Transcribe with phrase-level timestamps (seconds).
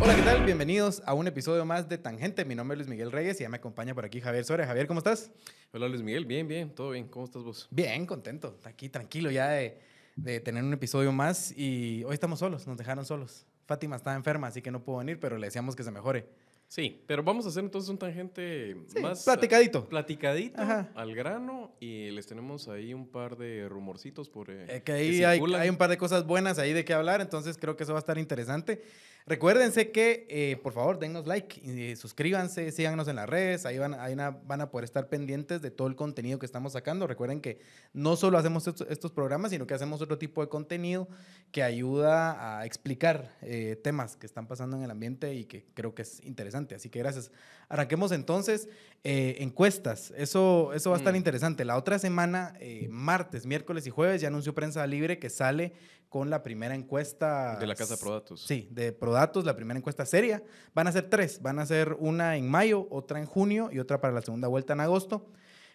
[0.00, 0.44] Hola, ¿qué tal?
[0.44, 2.44] Bienvenidos a un episodio más de Tangente.
[2.44, 4.66] Mi nombre es Luis Miguel Reyes y ya me acompaña por aquí Javier Soria.
[4.66, 5.30] Javier, ¿cómo estás?
[5.72, 7.06] Hola Luis Miguel, bien, bien, todo bien.
[7.06, 7.68] ¿Cómo estás vos?
[7.70, 8.58] Bien, contento.
[8.64, 9.78] Aquí tranquilo ya de,
[10.16, 13.46] de tener un episodio más y hoy estamos solos, nos dejaron solos.
[13.66, 16.26] Fátima está enferma, así que no pudo venir, pero le deseamos que se mejore.
[16.74, 19.86] Sí, pero vamos a hacer entonces un tangente Sí, más platicadito.
[19.90, 20.90] platicadito Ajá.
[20.94, 25.22] al grano y les tenemos ahí un par de rumorcitos por eh, Eh, que ahí
[25.22, 25.60] hay, circulan.
[25.60, 27.98] hay un par de cosas buenas ahí de qué hablar, entonces creo que eso va
[27.98, 28.80] a estar interesante.
[29.26, 33.94] Recuérdense que, eh, por favor, dennos like y suscríbanse, síganos en las redes, ahí, van,
[33.94, 37.06] ahí na- van a poder estar pendientes de todo el contenido que estamos sacando.
[37.06, 37.60] Recuerden que
[37.92, 41.08] no solo hacemos estos, estos programas, sino que hacemos otro tipo de contenido
[41.52, 45.94] que ayuda a explicar eh, temas que están pasando en el ambiente y que creo
[45.94, 46.74] que es interesante.
[46.74, 47.30] Así que gracias.
[47.68, 48.68] Arranquemos entonces
[49.04, 50.12] eh, encuestas.
[50.16, 51.16] Eso, eso va a estar Mm.
[51.16, 51.64] interesante.
[51.64, 52.54] La otra semana,
[52.88, 55.72] martes, miércoles y jueves, ya anunció Prensa Libre que sale
[56.12, 57.56] con la primera encuesta.
[57.56, 58.42] de la Casa Prodatos.
[58.42, 60.42] Sí, de Prodatos, la primera encuesta seria.
[60.74, 61.40] Van a ser tres.
[61.40, 64.74] Van a ser una en mayo, otra en junio y otra para la segunda vuelta
[64.74, 65.26] en agosto.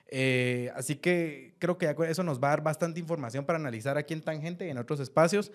[0.09, 4.13] Eh, así que creo que eso nos va a dar bastante información para analizar aquí
[4.13, 5.51] en Tangente y en otros espacios.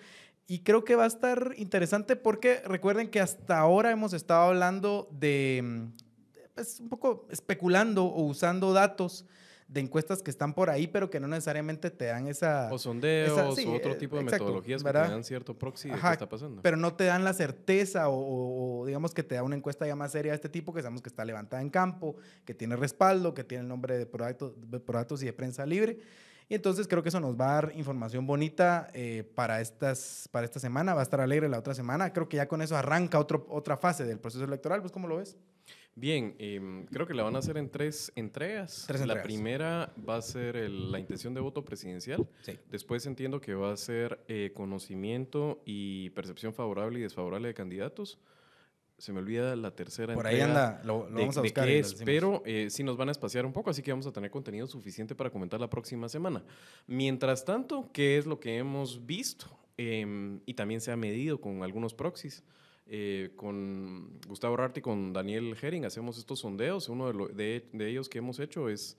[0.47, 5.07] Y creo que va a estar interesante porque recuerden que hasta ahora hemos estado hablando
[5.13, 5.87] de,
[6.55, 9.25] pues, un poco especulando o usando datos
[9.73, 12.69] de encuestas que están por ahí, pero que no necesariamente te dan esa...
[12.71, 15.05] O sondeos Esa- sí, o otro tipo de exacto, metodologías que ¿verdad?
[15.07, 16.61] te dan cierto proxy de Ajá, qué está pasando.
[16.61, 19.95] pero no te dan la certeza o, o- digamos que te da una encuesta ya
[19.95, 23.33] más seria de este tipo que sabemos que está levantada en campo, que tiene respaldo,
[23.33, 24.79] que tiene el nombre de Prodatos, de
[25.23, 25.97] y de Prensa Libre.
[26.49, 30.45] Y entonces creo que eso nos va a dar información bonita eh, para, estas, para
[30.45, 30.93] esta semana.
[30.93, 32.13] Va a estar alegre la otra semana.
[32.13, 34.81] Creo que ya con eso arranca otro, otra fase del proceso electoral.
[34.81, 35.35] Pues, ¿cómo lo ves?
[35.95, 38.85] Bien, em, creo que la van a hacer en tres entregas.
[38.87, 39.25] Tres La entregas.
[39.25, 42.27] primera va a ser el- la intención de voto presidencial.
[42.41, 42.57] Sí.
[42.71, 48.17] Después entiendo que va a ser eh, conocimiento y percepción favorable y desfavorable de candidatos.
[48.97, 51.47] Se me olvida la tercera Por ahí entrega anda, lo, lo de, vamos a de
[51.47, 51.67] buscar.
[51.67, 54.11] qué es, pero eh, sí nos van a espaciar un poco, así que vamos a
[54.13, 56.43] tener contenido suficiente para comentar la próxima semana.
[56.87, 59.45] Mientras tanto, ¿qué es lo que hemos visto?
[59.77, 62.43] Em, y también se ha medido con algunos proxies.
[62.85, 66.89] Eh, con Gustavo Rarti y con Daniel Herring hacemos estos sondeos.
[66.89, 68.97] Uno de, lo- de- de ellos que hemos hecho es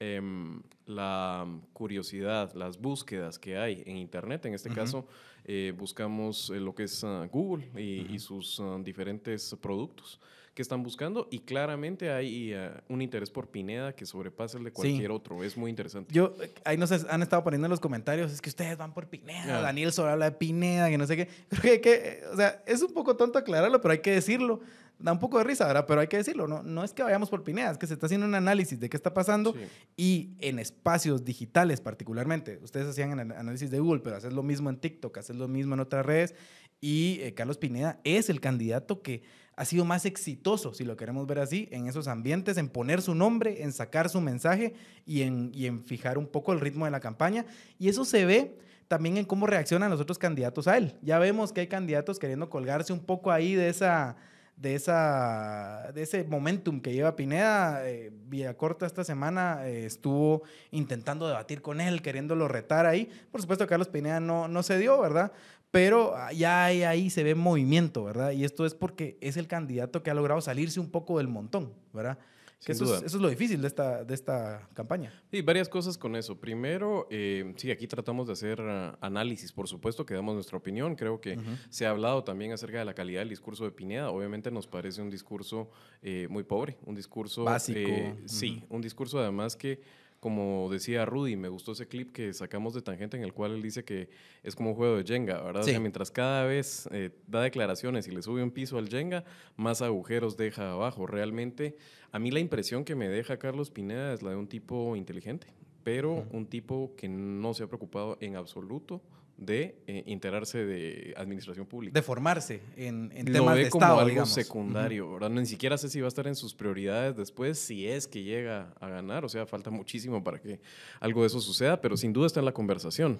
[0.00, 4.44] em, la curiosidad, las búsquedas que hay en Internet.
[4.46, 4.76] En este Ujú.
[4.76, 5.06] caso,
[5.44, 10.20] eh, buscamos eh, lo que es ah, Google y, y sus ah, diferentes productos
[10.54, 14.70] que están buscando y claramente hay ah, un interés por Pineda que sobrepasa el de
[14.70, 14.74] Sí.
[14.74, 15.44] cualquier otro.
[15.44, 16.12] Es muy interesante.
[16.14, 19.06] Yo, eh, ahí nos han estado poniendo en los comentarios, es que ustedes van por
[19.06, 19.62] Pineda, Ah.
[19.62, 21.28] Daniel solo habla de Pineda, que no sé qué.
[21.50, 24.60] Creo que, que, eh, o sea, es un poco tonto aclararlo, pero hay que decirlo.
[24.98, 25.84] Da un poco de risa, ¿verdad?
[25.86, 26.48] Pero hay que decirlo.
[26.48, 28.88] No, no es que vayamos por Pineda, es que se está haciendo un análisis de
[28.88, 29.60] qué está pasando Sí.
[29.96, 32.58] y en espacios digitales particularmente.
[32.62, 35.74] Ustedes hacían el análisis de Google, pero haces lo mismo en TikTok, haces lo mismo
[35.74, 36.34] en otras redes.
[36.80, 39.22] Y eh, Carlos Pineda es el candidato que
[39.58, 43.14] ha sido más exitoso, si lo queremos ver así, en esos ambientes, en poner su
[43.14, 44.74] nombre, en sacar su mensaje
[45.06, 47.46] y en, y en fijar un poco el ritmo de la campaña.
[47.78, 48.58] Y eso se ve
[48.88, 50.94] también en cómo reaccionan los otros candidatos a él.
[51.02, 54.16] Ya vemos que hay candidatos queriendo colgarse un poco ahí de esa
[54.56, 57.88] de, esa, de ese momentum que lleva Pineda.
[57.88, 63.08] Eh, Villacorta esta semana eh, estuvo intentando debatir con él, queriéndolo retar ahí.
[63.30, 65.32] Por supuesto, Carlos Pineda no, no se dio, ¿verdad?
[65.70, 68.30] Pero ah, ya hay- ahí se ve movimiento, ¿verdad?
[68.30, 71.72] Y esto es porque es el candidato que ha logrado salirse un poco del montón,
[71.92, 72.18] ¿verdad?
[72.64, 75.12] Que eso, es, eso es lo difícil de esta, de esta campaña.
[75.30, 76.40] Sí, varias cosas con eso.
[76.40, 80.96] Primero, eh, sí, aquí tratamos de hacer ah, análisis, por supuesto, que damos nuestra opinión.
[80.96, 84.10] Creo que se ha hablado también acerca de la calidad del discurso de Pineda.
[84.10, 85.70] Obviamente nos parece un discurso
[86.02, 87.44] eh, muy pobre, un discurso...
[87.44, 88.16] Básico, eh.
[88.24, 89.80] Sí, un discurso además que,
[90.20, 93.62] como decía Rudy, me gustó ese clip que sacamos de Tangente en el cual él
[93.62, 94.08] dice que
[94.42, 95.62] es como un juego de Jenga, ¿verdad?
[95.62, 95.70] O Sí.
[95.72, 99.24] sea, mientras cada vez eh, da declaraciones y le sube un piso al Jenga,
[99.56, 101.06] más agujeros deja abajo.
[101.06, 101.76] Realmente,
[102.12, 105.48] a mí la impresión que me deja Carlos Pineda es la de un tipo inteligente,
[105.84, 109.02] pero un tipo que no se ha preocupado en absoluto
[109.36, 111.92] de eh, enterarse de administración pública.
[111.92, 114.32] De formarse en, temas ve de como Estado, algo digamos.
[114.32, 115.30] secundario, ¿verdad?
[115.30, 118.72] Ni siquiera sé si va a estar en sus prioridades después, si es que llega
[118.80, 119.24] a ganar.
[119.24, 120.60] O sea, falta muchísimo para que
[121.00, 123.18] algo de eso suceda, pero sin duda está en la conversación.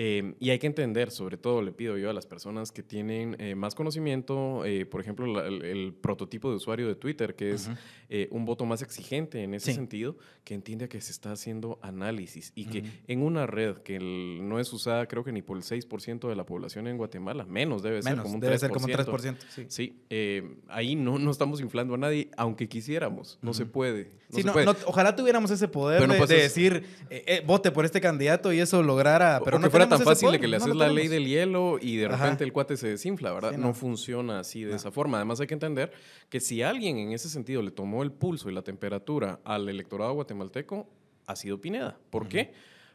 [0.00, 3.34] Eh, y hay que entender, sobre todo le pido yo a las personas que tienen
[3.40, 7.50] eh, más conocimiento, eh, por ejemplo, la- el, el prototipo de usuario de Twitter, que
[7.50, 7.68] es
[8.08, 9.74] eh, un voto más exigente en ese Sí.
[9.74, 14.48] sentido, que entienda que se está haciendo análisis y que en una red que el-
[14.48, 17.44] no es usada creo que ni por el 6% de la población en Guatemala.
[17.44, 18.60] Menos debe ser, Menos, como un debe 3%.
[18.60, 19.36] ser como un 3%.
[19.50, 19.64] Sí.
[19.68, 23.38] Sí, eh, ahí no, no estamos inflando a nadie, aunque quisiéramos.
[23.42, 24.04] No se puede.
[24.30, 24.66] No Sí, se no- puede.
[24.66, 26.26] no- ojalá tuviéramos ese poder de, eso.
[26.26, 29.40] decir, eh, vote por este candidato y eso lograra.
[29.44, 31.96] Pero o no fuera tan fácil de que le haces la ley del hielo y
[31.96, 32.16] de Ajá.
[32.24, 33.50] repente el cuate se desinfla, ¿verdad?
[33.52, 33.68] Sí, no.
[33.68, 33.74] no.
[33.74, 34.76] funciona así de No.
[34.76, 35.18] esa forma.
[35.18, 35.92] Además hay que entender
[36.28, 40.12] que si alguien en ese sentido le tomó el pulso y la temperatura al electorado
[40.14, 40.86] guatemalteco,
[41.26, 41.98] ha sido Pineda.
[42.10, 42.52] ¿Por qué?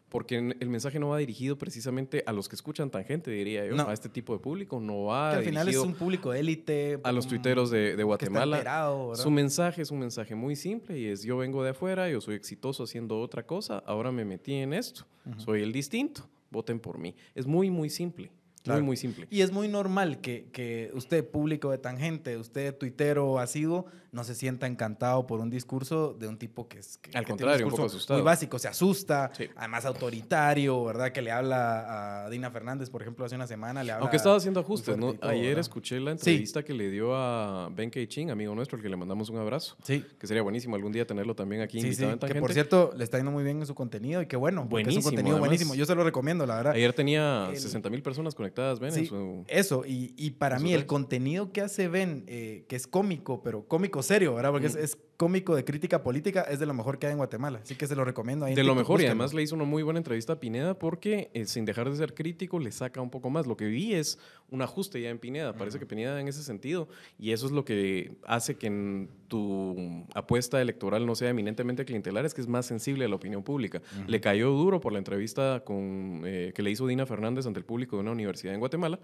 [0.09, 3.89] Porque el mensaje no va dirigido precisamente a los que escuchan tangente, diría yo, No.
[3.89, 6.99] a este tipo de público, no va Que al final es un público élite.
[7.03, 8.91] a los mm, tuiteros de, de que está Guatemala.
[9.15, 12.35] Su mensaje es un mensaje muy simple y es yo vengo de afuera, yo soy
[12.35, 15.03] exitoso haciendo otra cosa, ahora me metí en esto,
[15.37, 17.15] soy el distinto, voten por mí.
[17.35, 18.31] Es muy, muy simple,
[18.63, 18.79] Claro.
[18.81, 19.27] muy, muy simple.
[19.29, 24.35] Y es muy normal que, que usted, público de tangente, usted, tuitero asiduo, no se
[24.35, 26.97] sienta encantado por un discurso de un tipo que es.
[26.99, 28.19] Que, Al que tiene contrario, un discurso poco asustado.
[28.19, 29.45] Muy básico, se asusta, Sí.
[29.55, 31.11] además autoritario, ¿verdad?
[31.11, 33.83] Que le habla a Dina Fernández, por ejemplo, hace una semana.
[33.83, 35.15] Le habla Aunque estaba haciendo ajustes, ¿no?
[35.21, 35.59] Ayer ¿verdad?
[35.61, 36.17] escuché la Sí.
[36.17, 39.75] entrevista que le dio a Ben Ching, amigo nuestro, al que le mandamos un abrazo,
[39.83, 40.05] Sí.
[40.19, 42.41] que sería buenísimo algún día tenerlo también aquí Sí, sí, invitado en que Tangente.
[42.41, 44.87] por cierto le está yendo muy bien en su contenido y qué bueno, porque es
[44.87, 45.49] Buenísimo, un contenido además.
[45.49, 45.75] buenísimo.
[45.75, 46.73] Yo se lo recomiendo, la verdad.
[46.73, 49.43] Ayer tenía El- 60 mil personas conectadas, Ben, en Sí, su...
[49.47, 53.67] eso, y, y para mí el contenido que hace Ben, eh, que es cómico, pero
[53.67, 54.51] cómico serio, ¿verdad?
[54.51, 54.83] Porque es, Ujú.
[54.83, 57.61] es cómico de crítica política, es de lo mejor que hay en Guatemala.
[57.63, 58.45] Así que se lo recomiendo.
[58.45, 61.31] ahí De lo mejor, y además le hizo una muy buena entrevista a Pineda porque
[61.33, 63.47] eh, sin dejar de ser crítico le saca un poco más.
[63.47, 64.19] Lo que vi es
[64.51, 65.53] un ajuste ya en Pineda.
[65.53, 70.05] Parece que Pineda en ese sentido, y eso es lo que hace que en tu
[70.13, 73.81] apuesta electoral no sea eminentemente clientelar, es que es más sensible a la opinión pública.
[74.05, 77.65] Le cayó duro por la entrevista con, eh, que le hizo Dina Fernández ante el
[77.65, 78.99] público de una universidad en Guatemala.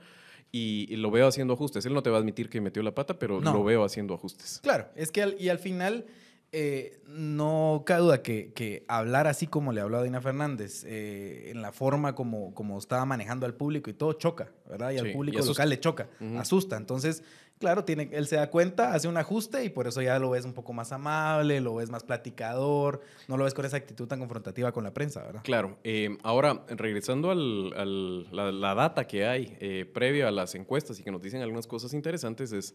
[0.51, 1.85] Y, y lo veo haciendo ajustes.
[1.85, 3.53] Él no te va a admitir que metió la pata, pero No.
[3.53, 4.59] lo veo haciendo ajustes.
[4.63, 6.05] Claro, es que al- y al final
[6.51, 11.51] eh, no cabe duda que, que hablar así como le habló a Dina Fernández, eh,
[11.51, 14.89] en la forma como, como estaba manejando al público y todo choca, ¿verdad?
[14.91, 16.09] Y al Sí, público local le choca,
[16.39, 16.75] asusta.
[16.77, 17.23] Entonces,
[17.59, 20.45] claro, tiene, él se da cuenta, hace un ajuste y por eso ya lo ves
[20.45, 24.19] un poco más amable, lo ves más platicador, no lo ves con esa actitud tan
[24.19, 25.41] confrontativa con la prensa, ¿verdad?
[25.43, 25.77] Claro.
[25.83, 31.11] eh, ahora, regresando la, la data que hay eh, previa a las encuestas y que
[31.11, 32.73] nos dicen algunas cosas interesantes, es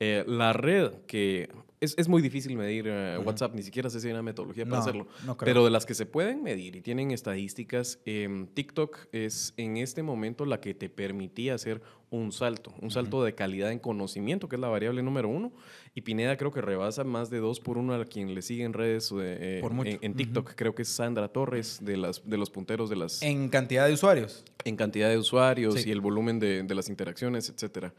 [0.00, 1.48] eh, la red que
[1.80, 3.18] es, es muy difícil medir eh.
[3.18, 5.06] WhatsApp, ni siquiera sé si hay una metodología para No, hacerlo.
[5.26, 5.46] no creo.
[5.52, 10.02] Pero de las que se pueden medir y tienen estadísticas, em, TikTok es en este
[10.02, 14.54] momento la que te permitía hacer un salto, un salto de calidad en conocimiento, que
[14.56, 15.52] es la variable número uno.
[15.94, 18.72] Y Pineda creo que rebasa más de dos por uno a quien le sigue en
[18.74, 19.90] redes eh, Por mucho.
[19.90, 20.52] en, en TikTok.
[20.54, 23.86] Creo que es Sandra Torres de, las, de los punteros de las, en, En cantidad
[23.88, 24.44] de usuarios.
[24.76, 25.88] cantidad de usuarios Sí.
[25.88, 27.92] y el volumen de, de las interacciones, etcétera.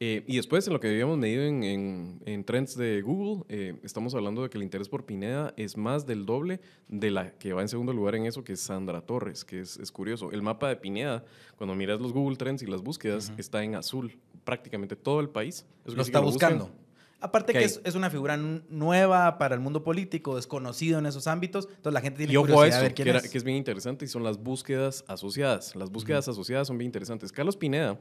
[0.00, 3.78] Eh, y después, en lo que habíamos medido en, en- en trends de Google, eh,
[3.84, 7.52] estamos hablando de que el interés por Pineda es más del doble de la que
[7.52, 10.32] va en segundo lugar en eso, que es Sandra Torres, que es, es curioso.
[10.32, 11.24] El mapa de Pineda,
[11.56, 14.18] cuando miras los Google Trends y las búsquedas, está en azul.
[14.44, 15.64] Prácticamente todo el país.
[15.86, 16.58] Eso lo está que buscan.
[16.58, 16.80] buscando.
[17.20, 21.26] Aparte ¿Qué que es, es una figura nueva para el mundo político, desconocido en esos
[21.26, 23.24] ámbitos, entonces la gente tiene Y ojo a curiosidad eso, de ver que, quién era-
[23.24, 23.30] es.
[23.30, 25.74] que es bien interesante y son las búsquedas asociadas.
[25.76, 27.32] Las búsquedas asociadas son bien interesantes.
[27.32, 27.98] Carlos Pineda,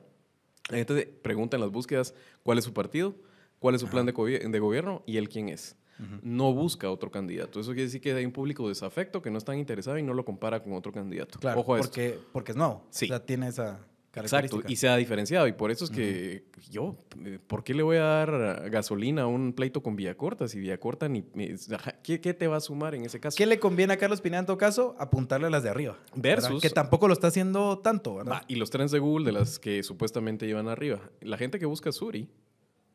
[0.69, 2.13] la gente te pregunta en las búsquedas
[2.44, 3.15] cuál es su partido,
[3.60, 5.75] cuál es su plan de, de gobierno y él quién es.
[6.21, 7.60] No busca otro candidato.
[7.62, 10.25] Eso quiere decir que hay un público desafecto que no está interesado y no lo
[10.25, 11.39] compara con otro candidato.
[11.39, 11.89] Claro, Ojo a esto.
[11.89, 12.83] porque, porque es nuevo.
[12.89, 13.06] Sí.
[13.06, 13.80] O sea, tiene esa.
[14.68, 15.48] Y se ha diferenciado.
[15.48, 16.95] Y por eso es que yo,
[17.25, 20.48] eh, ¿por qué le voy a dar gasolina a un pleito con Villacorta?
[20.48, 21.24] Si Villacorta ni.
[22.04, 23.36] ¿Qué, qué te va a sumar en ese caso?
[23.36, 24.95] ¿Qué le conviene a Carlos Pineda en todo caso?
[25.00, 25.98] Apuntarle a las de arriba.
[26.15, 26.50] ¿verdad?
[26.50, 28.44] Versus- Que tampoco lo está haciendo tanto, ¿verdad?
[28.48, 30.99] Y los trends de Google de las que supuestamente llevan arriba.
[31.21, 32.30] La gente que busca a Suri,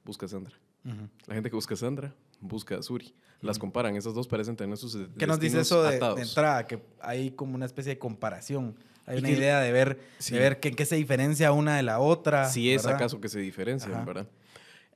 [0.04, 0.54] busca a Sandra.
[0.84, 1.08] Ujú.
[1.26, 3.12] La gente que busca a Sandra, busca a Suri.
[3.40, 3.94] Las comparan.
[3.96, 6.66] Esas dos parecen tener sus ¿Qué nos dice eso de, de entrada?
[6.66, 8.76] Que hay como una especie de comparación.
[9.08, 10.34] Hay una que- idea de ver, Sí.
[10.34, 12.48] de ver en qué se diferencia una de la otra.
[12.48, 14.04] Si es acaso que se diferencian, Ajá.
[14.04, 14.28] ¿verdad?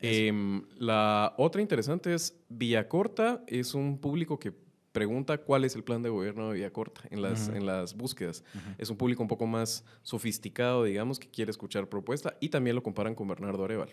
[0.00, 4.52] Em, la otra interesante es Villacorta es un público que
[4.90, 8.42] pregunta cuál es el plan de gobierno de Villacorta en las, en las búsquedas.
[8.78, 12.82] Es un público un poco más sofisticado, digamos, que quiere escuchar propuesta y también lo
[12.82, 13.92] comparan con Bernardo Arevalo.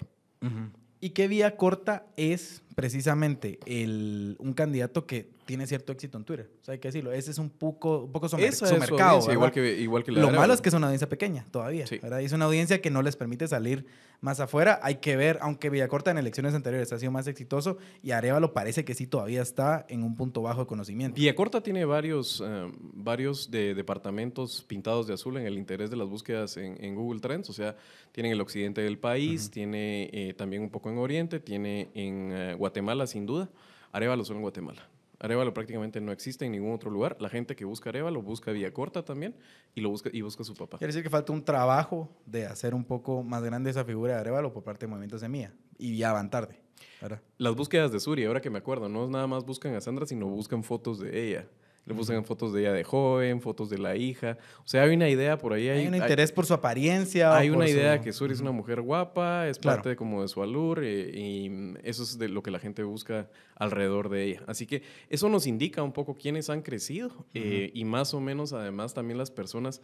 [1.00, 6.50] Y qué vía corta es precisamente el, un candidato que tiene cierto éxito en Twitter.
[6.62, 7.12] O sea, hay que decirlo.
[7.12, 9.32] Ese es un poco, un poco su, mer- su es mercado.
[9.34, 11.88] igual que, igual que la Lo malo es que es una audiencia pequeña todavía.
[11.88, 11.98] Sí.
[11.98, 12.20] ¿verdad?
[12.20, 13.86] Y es una audiencia que no les permite salir
[14.22, 14.80] más afuera.
[14.84, 18.86] Hay que ver, aunque Villacorta en elecciones anteriores ha sido más exitoso y Arevalo parece
[18.86, 21.16] que sí todavía está en un punto bajo de conocimiento.
[21.16, 26.08] Villacorta tiene varios, eh, varios de departamentos pintados de azul en el interés de las
[26.08, 27.50] búsquedas en, en Google Trends.
[27.50, 27.76] O sea,
[28.12, 32.30] tiene en el occidente del país, tiene eh, también un poco en Oriente, tiene en
[32.32, 33.50] eh, Guatemala, sin duda.
[33.92, 34.88] Arevalo solo en Guatemala.
[35.20, 37.18] Arevalo prácticamente no existe en ningún otro lugar.
[37.20, 39.36] La gente que busca Arevalo busca Vía Corta también
[39.74, 40.78] y lo busca y busca a su papá.
[40.78, 44.20] Quiere decir que falta un trabajo de hacer un poco más grande esa figura de
[44.20, 45.52] Arevalo por parte de Movimiento Semilla.
[45.80, 46.62] Y ya van tarde.
[47.02, 47.22] ¿verdad?
[47.40, 50.28] Las búsquedas de Suri, ahora que me acuerdo, no nada más buscan a Sandra, sino
[50.28, 51.48] buscan fotos de ella.
[51.90, 54.38] Le buscan fotos de ella de joven, fotos de la hija.
[54.64, 55.68] O sea, hay una idea por ahí.
[55.70, 57.36] Hay, un interés por su apariencia.
[57.36, 59.78] Hay una su- idea que Suri es una mujer guapa, es Claro.
[59.78, 61.52] parte de, como de su alur eh, y
[61.84, 64.44] eso es de lo que la gente busca alrededor de ella.
[64.46, 68.54] Así que eso nos indica un poco quiénes han crecido eh, y más o menos
[68.54, 69.82] además también las personas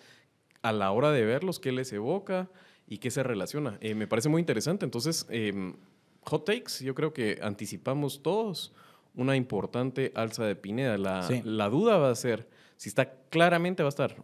[0.61, 2.49] a la hora de verlos, qué les evoca
[2.87, 3.79] y qué se relaciona.
[3.81, 4.85] Eh, me parece muy interesante.
[4.85, 5.73] Entonces, em,
[6.21, 8.73] hot takes, yo creo que anticipamos todos
[9.15, 10.97] una importante alza de Pineda.
[10.97, 11.41] La, Sí.
[11.43, 14.15] la duda va a ser si está claramente va a estar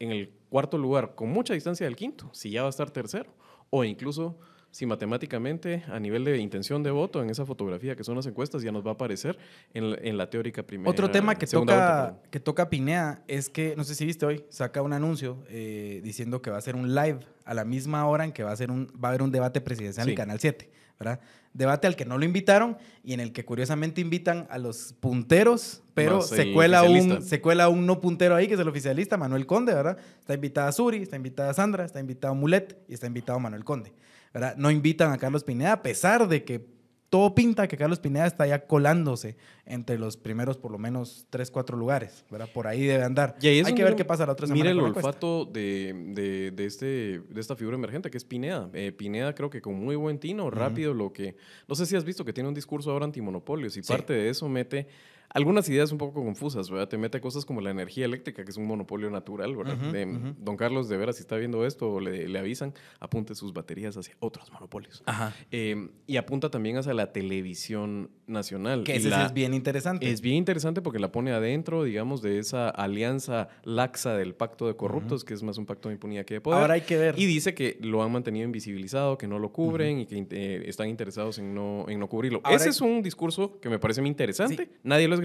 [0.00, 3.32] en el cuarto lugar con mucha distancia del quinto, si ya va a estar tercero,
[3.70, 4.38] o incluso
[4.70, 8.60] si matemáticamente a nivel de intención de voto en esa fotografía que son las encuestas
[8.62, 9.38] ya nos va a aparecer
[9.72, 10.90] en, la- en la teórica primera.
[10.90, 12.20] Otro tema que vuelta, toca, perdón.
[12.32, 16.42] que toca Pinea es que, no sé si viste hoy, saca un anuncio eh, diciendo
[16.42, 18.72] que va a ser un live a la misma hora en que va a, ser
[18.72, 20.10] un, va a haber un debate presidencial Sí.
[20.10, 21.20] en Canal 7, ¿verdad?
[21.54, 25.82] Debate al que no lo invitaron y en el que curiosamente invitan a los punteros,
[25.94, 28.68] pero Más se el cuela, un, se cuela un no puntero ahí, que es el
[28.68, 29.96] oficialista, Manuel Conde, ¿verdad?
[30.18, 33.92] Está invitada Suri, está invitada Sandra, está invitado Mulet y está invitado Manuel Conde,
[34.32, 34.56] ¿verdad?
[34.56, 36.73] No invitan a Carlos Pineda a pesar de que
[37.10, 41.50] todo pinta que Carlos Pineda está ya colándose entre los primeros por lo menos 3,
[41.50, 42.48] 4 lugares, ¿verdad?
[42.52, 43.36] Por ahí debe andar.
[43.40, 44.70] Y ahí es Hay que ver qué pasa la otra semana.
[44.70, 46.86] Mira el olfato de, de, de este,
[47.20, 48.68] de esta figura emergente que es Pineda.
[48.72, 51.36] Eh, Pineda creo que con muy buen tino, rápido, lo que...
[51.68, 53.92] No sé si has visto que tiene un discurso ahora antimonopolios y Sí.
[53.92, 54.88] parte de eso mete
[55.34, 56.88] algunas ideas un poco confusas, ¿verdad?
[56.88, 59.76] Te mete cosas como la energía eléctrica, que es un monopolio natural, ¿verdad?
[59.76, 60.06] De-.
[60.38, 63.96] Don Carlos, de veras, si está viendo esto o le, le avisan, apunte sus baterías
[63.96, 65.02] hacia otros monopolios.
[65.06, 65.34] Ajá.
[65.50, 68.84] Eh, y apunta también hacia la televisión nacional.
[68.84, 70.08] Que ese sí es bien interesante.
[70.08, 74.76] es bien interesante porque la pone adentro, digamos, de esa alianza laxa del pacto de
[74.76, 76.60] corruptos, que es más un pacto de impunidad que de poder.
[76.60, 77.18] Ahora hay que ver.
[77.18, 80.88] Y dice que lo han mantenido invisibilizado, que no lo cubren y que eh, están
[80.88, 82.40] interesados en no, en no cubrirlo.
[82.44, 84.70] Ahora Ese hay- es un discurso que me parece muy interesante.
[84.82, 85.23] Nadie lo ha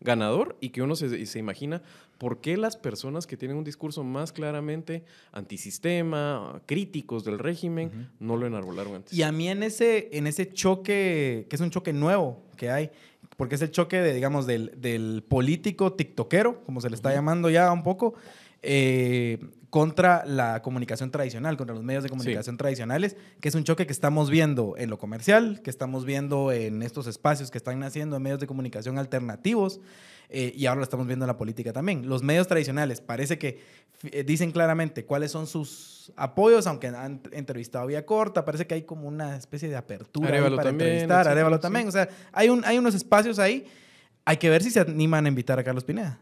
[0.00, 1.82] ganador, y que uno se, se imagina
[2.18, 8.36] por qué las personas que tienen un discurso más claramente antisistema, críticos del régimen, no
[8.36, 9.12] lo enarbolaron antes.
[9.12, 12.90] Y a mí en ese, en ese choque, que es un choque nuevo que hay,
[13.36, 17.50] porque es el choque de, digamos, del, del político tiktokero, como se le está llamando
[17.50, 18.14] ya un poco,
[18.62, 19.38] eh,
[19.72, 23.92] contra la comunicación tradicional, contra los medios de comunicación tradicionales, que es un choque que
[23.94, 28.22] estamos viendo en lo comercial, que estamos viendo en estos espacios que están naciendo en
[28.22, 29.80] medios de comunicación alternativos,
[30.28, 32.06] eh, y ahora lo estamos viendo en la política también.
[32.06, 33.62] Los medios tradicionales parece que
[34.10, 38.82] eh, dicen claramente cuáles son sus apoyos, aunque han entrevistado vía corta, parece que hay
[38.82, 41.62] como una especie de apertura para también, entrevistar, Arevalo sí.
[41.62, 43.66] también, o sea, hay, un, hay unos espacios ahí,
[44.26, 46.18] hay que ver si se animan a invitar a Carlos Pineda,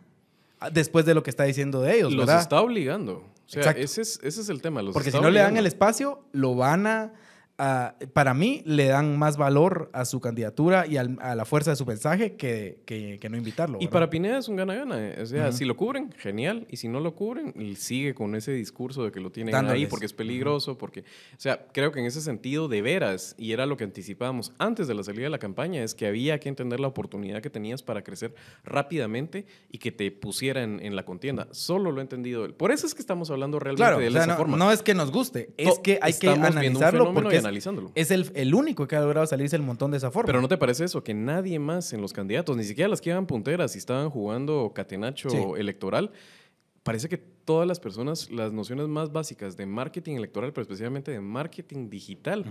[0.61, 2.43] ah, después de lo que está diciendo de ellos, los ¿verdad?
[2.43, 3.29] está obligando.
[3.51, 3.83] O sea, Exacto.
[3.83, 4.81] ese es, ese es el tema.
[4.81, 7.13] los Porque si no le dan el espacio, lo van a,
[7.61, 11.71] a- para mí, le dan más valor a su candidatura y al- a la fuerza
[11.71, 13.77] de su mensaje que, que, que no invitarlo.
[13.79, 13.93] Y ¿verdad?
[13.93, 14.97] para Pineda es un gana-gana.
[15.11, 15.19] eh.
[15.23, 15.57] O sea, Ujú.
[15.59, 16.67] si lo cubren, genial.
[16.71, 19.61] Y si no lo cubren, y sigue con ese discurso de que lo tienen ahí
[19.63, 19.89] Dándoles.
[19.89, 21.01] porque es peligroso, porque...
[21.01, 21.05] O
[21.41, 24.95] sea, creo que en ese sentido, de veras, y era lo que anticipábamos antes de
[24.95, 28.03] la salida de la campaña, es que había que entender la oportunidad que tenías para
[28.03, 31.49] crecer rápidamente y que te pusiera en, en la contienda.
[31.51, 32.55] Solo lo he entendido él.
[32.55, 34.57] Por eso es que estamos hablando realmente Claro, de o sea, esa no, forma.
[34.57, 37.93] no es que nos guste, es que hay que analizarlo porque y es, analizándolo.
[37.95, 40.27] es el, el único que ha logrado salirse del montón de esa forma.
[40.27, 41.05] Pero ¿no te parece eso?
[41.05, 44.73] Que nadie más en los candidatos, ni siquiera las que iban punteras y estaban jugando
[44.75, 45.37] catenacho Sí.
[45.59, 46.11] electoral,
[46.83, 51.21] parece que todas las personas, las nociones más básicas de marketing electoral, pero especialmente de
[51.21, 52.45] marketing digital,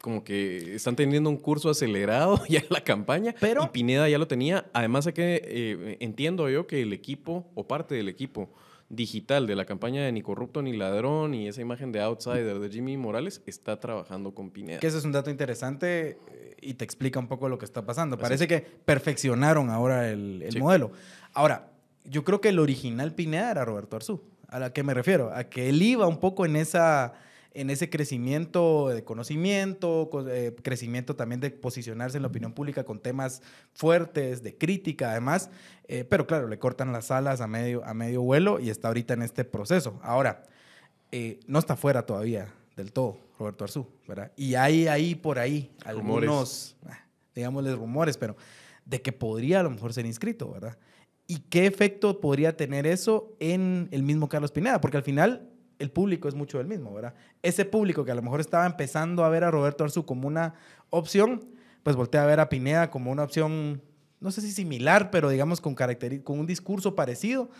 [0.00, 4.18] como que están teniendo un curso acelerado ya en la campaña Pero- y Pineda ya
[4.18, 4.66] lo tenía.
[4.72, 8.48] Además, que eh, entiendo yo que el equipo o parte del equipo
[8.90, 12.70] digital de la campaña de ni corrupto ni ladrón y esa imagen de outsider de
[12.70, 14.78] Jimmy Morales está trabajando con Pineda.
[14.80, 17.84] Que ese es un dato interesante eh, y te explica un poco lo que está
[17.84, 18.16] pasando.
[18.16, 20.58] Así Parece que perfeccionaron ahora el, el Sí.
[20.58, 20.90] modelo.
[21.34, 21.70] Ahora,
[22.04, 24.22] yo creo que el original Pineda era Roberto Arzú.
[24.48, 25.30] ¿A la que me refiero?
[25.34, 27.12] A que él iba un poco en esa
[27.54, 32.84] en ese crecimiento de conocimiento, co- eh, crecimiento también de posicionarse en la opinión pública
[32.84, 35.50] con temas fuertes, de crítica además,
[35.86, 39.14] eh, pero claro, le cortan las alas a medio, a medio vuelo y está ahorita
[39.14, 39.98] en este proceso.
[40.02, 40.44] Ahora,
[41.10, 44.30] eh, no está fuera todavía del todo Roberto Arzú, ¿verdad?
[44.36, 46.98] Y hay ahí por ahí algunos, ah,
[47.34, 48.36] digámosles rumores, pero
[48.84, 50.76] de que podría a lo mejor ser inscrito, ¿verdad?
[51.26, 54.80] ¿Y qué efecto podría tener eso en el mismo Carlos Pineda?
[54.80, 55.47] Porque al final
[55.78, 57.14] el público es mucho del mismo, ¿verdad?
[57.42, 60.54] Ese público que a lo mejor estaba empezando a ver a Roberto Arzú como una
[60.90, 61.44] opción,
[61.82, 63.82] pues voltea a ver a Pineda como una opción
[64.20, 67.50] no sé si similar, pero digamos con, con un discurso parecido.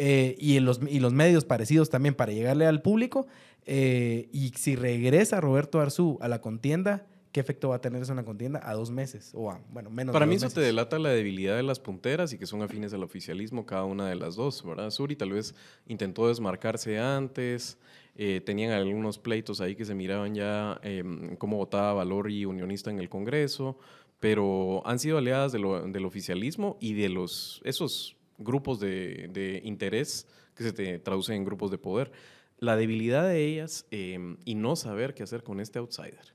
[0.00, 3.26] Eh, y, los, y los medios parecidos también para llegarle al público.
[3.66, 8.12] Eh, y si regresa Roberto Arzú a la contienda, ¿qué efecto va a tener eso
[8.12, 9.32] en la contienda a dos meses?
[9.34, 10.74] O a, bueno, menos Para de mí dos eso te meses.
[10.74, 14.14] delata la debilidad de las punteras y que son afines al oficialismo cada una de
[14.16, 14.90] las dos, ¿verdad?
[14.90, 15.54] Suri tal vez
[15.86, 17.78] intentó desmarcarse antes,
[18.16, 22.90] eh, tenían algunos pleitos ahí que se miraban ya em, cómo votaba Valor y Unionista
[22.90, 23.78] en el Congreso,
[24.20, 29.60] pero han sido aliadas de lo- del oficialismo y de los, esos grupos de, de
[29.64, 32.10] interés que se te traducen en grupos de poder.
[32.58, 36.34] La debilidad de ellas em, y no saber qué hacer con este outsider.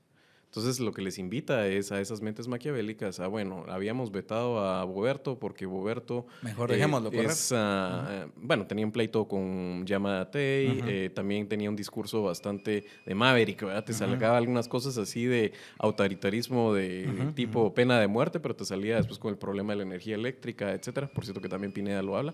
[0.54, 4.84] Entonces lo que les invita es a esas mentes maquiavélicas a, bueno, habíamos vetado a
[4.84, 6.28] Boberto porque Boberto...
[6.42, 7.26] Mejor eh, dejémoslo correr.
[7.26, 10.88] es, ah, eh, Bueno, tenía un pleito con Yamada Tei, Ujú.
[10.88, 13.82] eh, también tenía un discurso bastante de Maverick, ¿verdad?
[13.82, 18.94] Te salgaba algunas cosas así de autoritarismo de tipo pena de muerte, pero te salía
[18.94, 21.08] después con el problema de la energía eléctrica, etcétera.
[21.08, 22.32] Por cierto que también Pineda lo habla.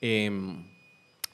[0.00, 0.64] Em,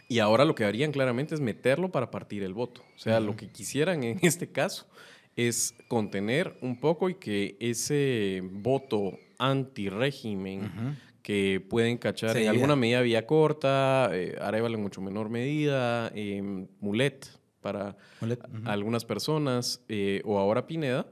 [0.08, 2.80] y ahora lo que harían claramente es meterlo para partir el voto.
[2.96, 4.88] O sea, lo que quisieran en este caso
[5.36, 10.94] es contener un poco y que ese voto anti-régimen Ujú.
[11.22, 16.68] que pueden cachar en alguna medida vía corta, eh, Arevalo en mucho menor medida, em,
[16.80, 17.26] Mulet
[17.60, 21.06] para Mulet, algunas personas, eh, o ahora Pineda,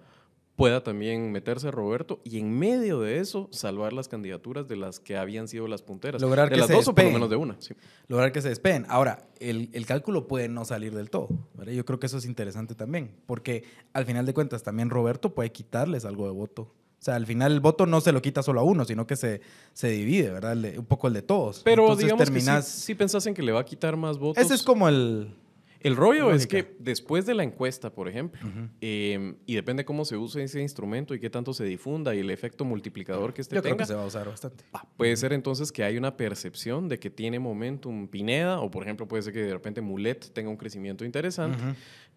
[0.62, 5.16] pueda también meterse Roberto y en medio de eso salvar las candidaturas de las que
[5.16, 6.22] habían sido las punteras.
[6.22, 7.56] Lograr de que las se dos o por lo menos de una.
[7.58, 7.74] sí.
[8.08, 8.86] lograr que se despeguen.
[8.88, 11.28] Ahora, el, el cálculo puede no salir del todo.
[11.66, 15.50] Yo creo que eso es interesante también, porque al final de cuentas también Roberto puede
[15.52, 16.62] quitarles algo de voto.
[16.62, 19.16] O sea, al final el voto no se lo quita solo a uno, sino que
[19.16, 19.40] se,
[19.72, 20.52] se divide, ¿verdad?
[20.52, 21.60] El de- un poco el de todos.
[21.64, 24.40] Pero Entonces digamos terminás- que sí, sí pensasen que le va a quitar más votos.
[24.44, 25.34] Ese es como el...
[25.82, 28.40] El rollo es que después de la encuesta, por ejemplo,
[28.80, 32.30] eh, y depende cómo se use ese instrumento y qué tanto se difunda y el
[32.30, 34.64] efecto multiplicador que este Yo creo tenga, que se va a usar bastante.
[34.72, 38.82] Ah, Puede ser entonces que hay una percepción de que tiene momentum Pineda, o por
[38.82, 41.58] ejemplo puede ser que de repente Mulet tenga un crecimiento interesante,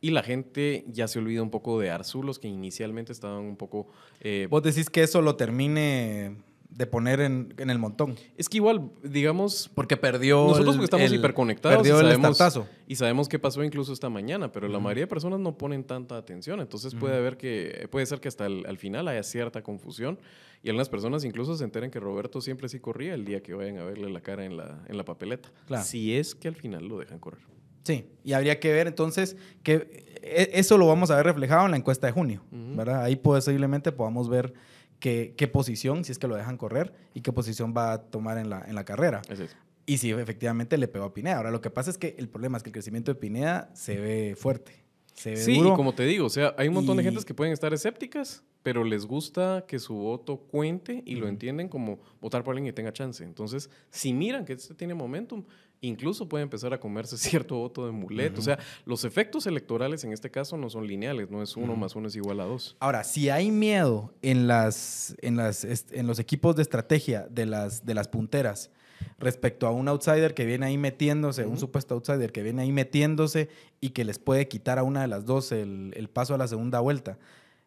[0.02, 3.88] y la gente ya se olvida un poco de Arzulos, que inicialmente estaban un poco...
[4.22, 6.36] eh, Vos decís que eso lo termine
[6.70, 8.16] de poner en, en el montón.
[8.38, 10.44] es que igual, digamos, Porque perdió.
[10.48, 13.94] nosotros el- porque estamos el- hiperconectados Perdió y el sabemos, y sabemos qué pasó incluso
[13.94, 17.88] esta mañana, pero la mayoría de personas no ponen tanta atención, entonces puede haber que,
[17.92, 20.20] puede ser que hasta el, al final haya cierta confusión
[20.64, 23.78] y algunas personas incluso se enteren que Roberto siempre sí corría el día que vayan
[23.78, 25.84] a verle la cara en la, en la papeleta, Claro.
[25.86, 27.42] si es que al final lo dejan correr.
[27.84, 31.72] Sí, y habría que ver entonces que e- eso lo vamos a ver reflejado en
[31.72, 32.75] la encuesta de junio, Ujú.
[32.75, 33.04] ¿verdad?
[33.04, 34.54] Ahí posiblemente podamos ver
[35.00, 38.38] qué, qué posición, si es que lo dejan correr, y qué posición va a tomar
[38.38, 39.22] en la, en la carrera.
[39.29, 39.55] Es.
[39.86, 41.38] Y si efectivamente le pegó a Pineda.
[41.38, 44.00] Ahora, lo que pasa es que el problema es que el crecimiento de Pineda se
[44.00, 45.74] ve fuerte, se ve Sí, duro.
[45.74, 47.72] y como te digo, o sea, hay un montón de Y- gentes que pueden estar
[47.74, 51.29] escépticas, pero les gusta que su voto cuente y lo Ujú.
[51.29, 53.24] entienden como votar por alguien que tenga chance.
[53.24, 55.44] Entonces, si miran que este tiene momentum,
[55.81, 58.38] incluso puede empezar a comerse cierto voto de mulet.
[58.38, 61.96] O sea, los efectos electorales en este caso no son lineales, no es uno más
[61.96, 62.75] uno es igual a dos.
[62.79, 67.85] Ahora, si hay miedo en, las, en, las, en los equipos de estrategia de las,
[67.85, 68.72] de las punteras
[69.20, 73.50] respecto a un outsider que viene ahí metiéndose, un supuesto outsider que viene ahí metiéndose
[73.81, 76.48] y que les puede quitar a una de las dos el, el paso a la
[76.48, 77.18] segunda vuelta,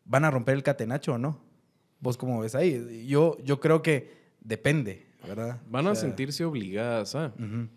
[0.05, 1.39] ¿van a romper el catenacho o no?
[2.01, 3.07] ¿Vos cómo ves ahí?
[3.07, 5.61] Yo, yo creo que depende, ¿verdad?
[5.69, 7.69] Van O a sentirse obligadas a, ujú.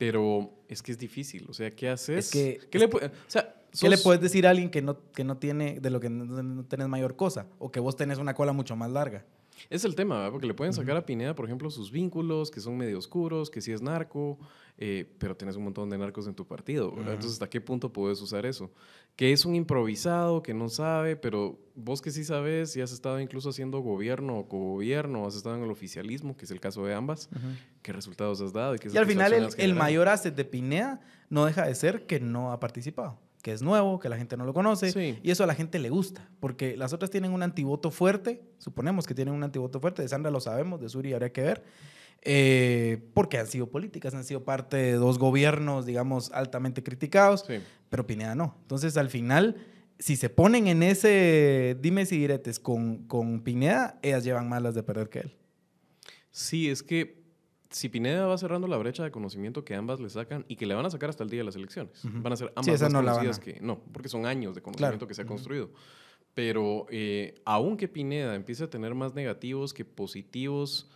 [0.00, 1.44] Pero es que es difícil.
[1.50, 2.30] O sea, ¿qué haces?
[2.30, 5.24] que- ¿Qué es le o sea, ¿Qué le puedes decir a alguien que no, que
[5.24, 7.46] no tiene, de lo que no, no tenés mayor cosa?
[7.58, 9.26] O que vos tenés una cola mucho más larga.
[9.68, 10.32] Es el tema, ¿verdad?
[10.32, 13.60] porque le pueden sacar a Pineda, por ejemplo, sus vínculos, que son medio oscuros, que
[13.60, 14.38] sí es narco,
[14.78, 17.02] eh, pero tienes un montón de narcos en tu partido, ¿verdad?
[17.02, 17.12] Ujú.
[17.12, 18.70] Entonces, ¿hasta qué punto puedes usar eso?
[19.14, 23.20] Que es un improvisado, que no sabe, pero vos que sí sabes y has estado
[23.20, 26.94] incluso haciendo gobierno o cogobierno, has estado en el oficialismo, que es el caso de
[26.94, 27.28] ambas,
[27.82, 28.76] ¿qué resultados has dado?
[28.76, 32.52] qué Y al final el, mayor asset de Pineda no deja de ser que no
[32.52, 35.18] ha participado, que es nuevo, que la gente no lo conoce Sí.
[35.22, 39.06] y eso a la gente le gusta, porque las otras tienen un antivoto fuerte, suponemos
[39.06, 41.64] que tienen un antivoto fuerte, de Sandra lo sabemos, de Suri habría que ver,
[42.22, 47.54] eh, porque han sido políticas, han sido parte de dos gobiernos, digamos, altamente criticados, Sí.
[47.88, 48.56] pero Pineda no.
[48.62, 49.56] Entonces al final,
[49.98, 54.74] si se ponen en ese dimes y diretes con, con Pineda, ellas llevan más las
[54.74, 55.36] de perder que él.
[56.30, 57.19] Sí, es que
[57.70, 60.74] si Pineda va cerrando la brecha de conocimiento que ambas le sacan y que le
[60.74, 62.84] van a sacar hasta el día de las elecciones, van a ser Sí, ambas esa
[62.86, 65.70] más no conocidas que no, porque son años de conocimiento que se ha construido.
[66.34, 70.88] Pero eh, aunque Pineda empiece a tener más negativos que positivos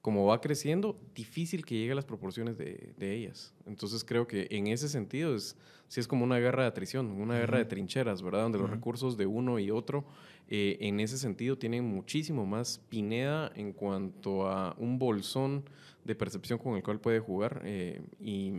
[0.00, 3.54] como va creciendo, difícil que llegue a las proporciones de, de ellas.
[3.66, 5.56] Entonces creo que en ese sentido es,
[5.88, 8.42] sí es como una guerra de atrición, una guerra de trincheras, ¿verdad?
[8.42, 10.04] Donde los recursos de uno y otro,
[10.48, 15.64] eh, en ese sentido, tienen muchísimo más Pineda en cuanto a un bolsón
[16.08, 17.60] de percepción con el cual puede jugar.
[17.64, 18.52] eh, y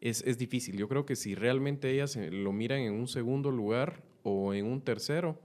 [0.00, 0.76] es, es difícil.
[0.76, 4.80] Yo creo que si realmente ellas lo miran en un segundo lugar o en un
[4.82, 5.40] tercero,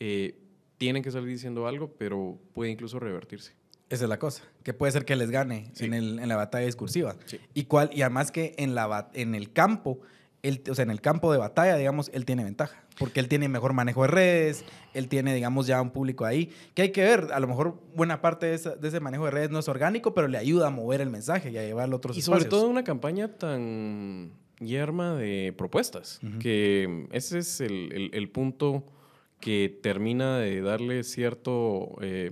[0.00, 0.36] eh,
[0.78, 3.52] tienen que salir diciendo algo, pero puede incluso revertirse.
[3.90, 5.84] Esa es la cosa, que puede ser que les gane Sí.
[5.84, 7.16] en, el- en la batalla discursiva.
[7.26, 7.38] Sí.
[7.52, 10.00] Y, cuál, y además que en, la, en el campo,
[10.42, 13.48] él, o sea, en el campo de batalla, digamos, él tiene ventaja, porque él tiene
[13.48, 17.28] mejor manejo de redes, él tiene, digamos, ya un público ahí, que hay que ver,
[17.32, 20.14] a lo mejor buena parte de, esa- de ese manejo de redes no es orgánico,
[20.14, 22.68] pero le ayuda a mover el mensaje y a llevarlo a otros Y sobre todo
[22.68, 28.84] una campaña tan yerma de propuestas, que ese es el, el- el punto
[29.40, 32.30] que termina de darle cierto, eh,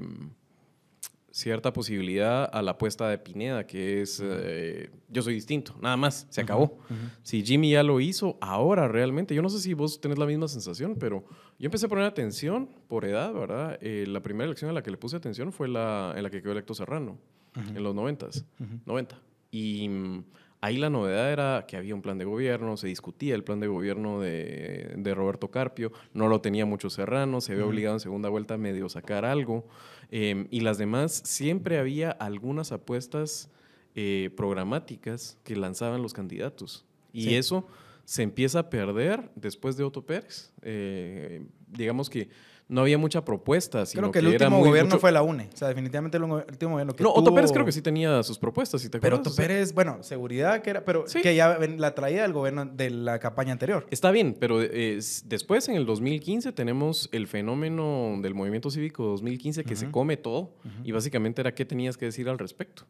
[1.32, 6.26] cierta posibilidad a la apuesta de Pineda, que es eh, yo soy distinto, nada más,
[6.30, 6.78] se acabó.
[7.22, 10.46] Si Jimmy ya lo hizo, ahora realmente, yo no sé si vos tenés la misma
[10.46, 11.24] sensación, pero
[11.58, 13.78] yo empecé a poner atención por edad, ¿verdad?
[13.80, 16.42] Eh, la primera elección en la que le puse atención fue la en la que
[16.42, 17.18] quedó electo Serrano,
[17.56, 18.78] en los noventas, Ujú.
[18.86, 19.18] 90.
[19.50, 20.24] Y mm,
[20.62, 23.66] ahí la novedad era que había un plan de gobierno, se discutía el plan de
[23.66, 27.68] gobierno de, de Roberto Carpio, no lo tenía mucho Serrano, se ve Ujú.
[27.70, 29.66] obligado en segunda vuelta a medio sacar algo.
[30.14, 33.50] eh, y las demás, siempre había algunas apuestas
[33.94, 36.84] eh, programáticas que lanzaban los candidatos.
[37.12, 37.34] Y Sí.
[37.34, 37.66] eso
[38.04, 40.52] se empieza a perder después de Otto Pérez.
[40.62, 42.28] Eh, digamos que
[42.68, 45.56] no había mucha propuesta, sino Creo que el último gobierno mucho- fue la UNE, o
[45.56, 48.38] sea, definitivamente el, último gobierno que No, Otto Pérez tuvo- creo que sí tenía sus
[48.38, 49.20] propuestas, ¿sí te Pero acuerdas?
[49.20, 51.20] Otto O sea, Pérez, bueno, seguridad que era, pero Sí.
[51.20, 53.86] que ya la traía del gobierno de la campaña anterior.
[53.90, 59.64] Está bien, pero eh, después en el 2015 tenemos el fenómeno del movimiento cívico 2015
[59.64, 59.92] que se Ujú.
[59.92, 60.52] come todo
[60.84, 62.84] y básicamente era qué tenías que decir al respecto.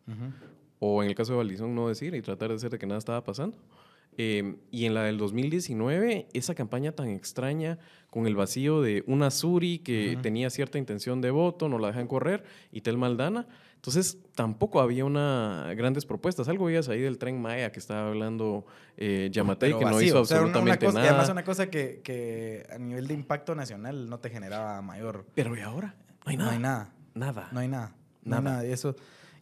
[0.85, 2.99] O en el caso de Valdizón no decir y tratar de hacer de que nada
[2.99, 3.57] estaba pasando.
[4.19, 7.79] Eh, y en la del 2019, esa campaña tan extraña
[8.11, 10.23] con el vacío de una Suri que Ujú.
[10.23, 13.47] tenía cierta intención de voto, no la dejan correr, y Tel Maldana.
[13.77, 16.47] Entonces, tampoco había una grandes propuestas.
[16.49, 18.65] Algo veías ahí del tren Maya que estaba hablando
[18.97, 21.09] eh, Yamatei, Pero que no hizo o sea, una- absolutamente cosa- y nada.
[21.15, 25.27] además una cosa que, que a nivel de impacto nacional no te generaba mayor.
[25.35, 25.97] Pero ¿y ahora?
[26.25, 26.53] No hay No nada.
[26.55, 26.93] hay nada.
[27.15, 27.49] Nada.
[27.51, 27.97] No hay nada.
[28.25, 28.43] No Nada.
[28.59, 28.67] nada.
[28.69, 28.95] Y eso,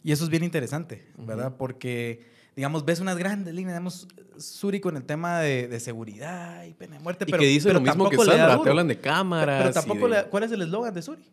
[0.03, 1.55] y eso es bien interesante, ¿verdad?
[1.57, 6.73] Porque, digamos, ves unas grandes líneas, digamos, Suri con el tema de, de seguridad y
[6.73, 8.99] pena de muerte, Y pero que dice pero lo mismo que Sandra, te hablan de
[8.99, 9.61] cámaras.
[9.61, 11.23] Pero tampoco de- le- ¿Cuál es el eslogan de Suri?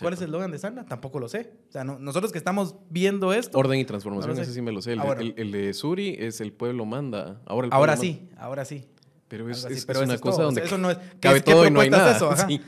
[0.00, 0.86] ¿Cuál es el eslogan de Sandra?
[0.86, 1.52] Tampoco lo sé.
[1.68, 3.58] O sea, no- nosotros que estamos viendo esto.
[3.58, 4.92] Orden y transformación, ese sí me lo sé.
[4.92, 5.20] El, de- bueno.
[5.20, 7.40] el- el de Suri es el pueblo manda.
[7.46, 8.00] Ahora, el ahora manda.
[8.02, 8.86] sí, ahora sí.
[9.28, 10.46] Pero es, es- pero es una es cosa todo.
[10.46, 12.16] donde O sea, eso no es, cabe ¿qué- qué todo y no hay nada.
[12.16, 12.34] eso?
[12.48, 12.60] Sí.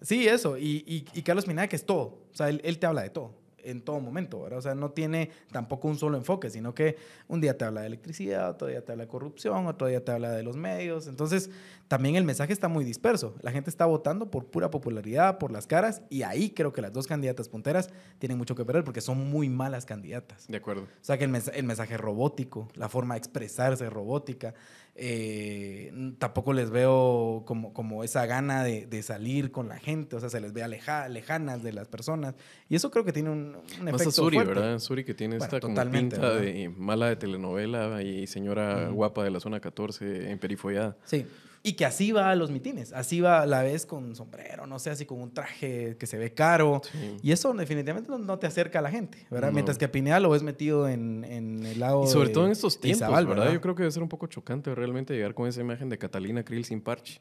[0.00, 0.56] Sí, eso.
[0.56, 2.00] Y, y, y Carlos Pineda, que es todo.
[2.32, 4.58] O sea, él, él te habla de todo, en todo momento, ¿verdad?
[4.58, 6.96] O sea, no tiene tampoco un solo enfoque, sino que
[7.28, 10.12] un día te habla de electricidad, otro día te habla de corrupción, otro día te
[10.12, 11.06] habla de los medios.
[11.06, 11.50] Entonces,
[11.88, 13.34] también el mensaje está muy disperso.
[13.42, 16.92] La gente está votando por pura popularidad, por las caras, y ahí creo que las
[16.92, 20.46] dos candidatas punteras tienen mucho que perder porque son muy malas candidatas.
[20.48, 20.82] De acuerdo.
[20.82, 24.54] O sea, que el, mens- el mensaje robótico, la forma de expresarse robótica,
[25.00, 30.20] eh, tampoco les veo como, como esa gana de, de salir con la gente, o
[30.20, 32.34] sea, se les ve aleja- lejanas de las personas.
[32.68, 34.54] Y eso creo que tiene un, un Más efecto a Suri, fuerte.
[34.54, 34.78] ¿verdad?
[34.80, 36.40] Suri que tiene Bueno, esta como pinta ¿verdad?
[36.40, 40.96] de mala de telenovela y señora guapa de la zona 14 en perifollada.
[41.04, 41.24] Sí.
[41.68, 44.78] Y que así va a los mitines, así va a la vez con sombrero, no
[44.78, 46.80] sé, así con un traje que se ve caro.
[46.90, 47.16] Sí.
[47.22, 49.48] Y eso definitivamente no, no te acerca a la gente, ¿verdad?
[49.48, 49.54] No.
[49.54, 52.46] Mientras que a Pineda lo ves metido en, en el lado Y sobre de- todo
[52.46, 53.52] en estos tiempos, Izabal, ¿verdad?
[53.52, 56.42] Yo creo que debe ser un poco chocante realmente llegar con esa imagen de Catalina
[56.44, 57.20] Krill sin parche.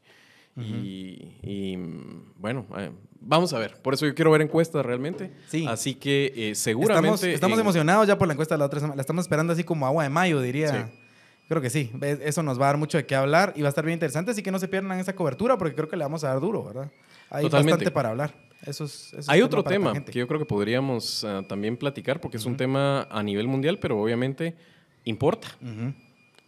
[0.55, 1.75] y, y,
[2.37, 2.89] bueno, eh,
[3.21, 3.75] vamos a ver.
[3.81, 5.31] Por eso yo quiero ver encuestas realmente.
[5.49, 5.67] Sí.
[5.67, 7.33] Así que eh, Estamos, seguramente...
[7.33, 8.95] estamos en- emocionados ya por la encuesta de la otra semana.
[8.95, 10.71] La estamos esperando así como agua de mayo, diría.
[10.87, 10.91] Sí.
[11.47, 11.91] Creo que sí.
[12.01, 14.31] Eso nos va a dar mucho de qué hablar y va a estar bien interesante.
[14.31, 16.63] Así que no se pierdan esa cobertura porque creo que le vamos a dar duro,
[16.63, 16.91] ¿verdad?
[17.29, 17.71] Hay Totalmente.
[17.71, 18.33] bastante para hablar.
[18.65, 22.19] Eso es, eso es Hay otro tema que yo creo que podríamos ah, también platicar
[22.19, 24.55] porque es un tema a nivel mundial, pero obviamente
[25.05, 25.47] importa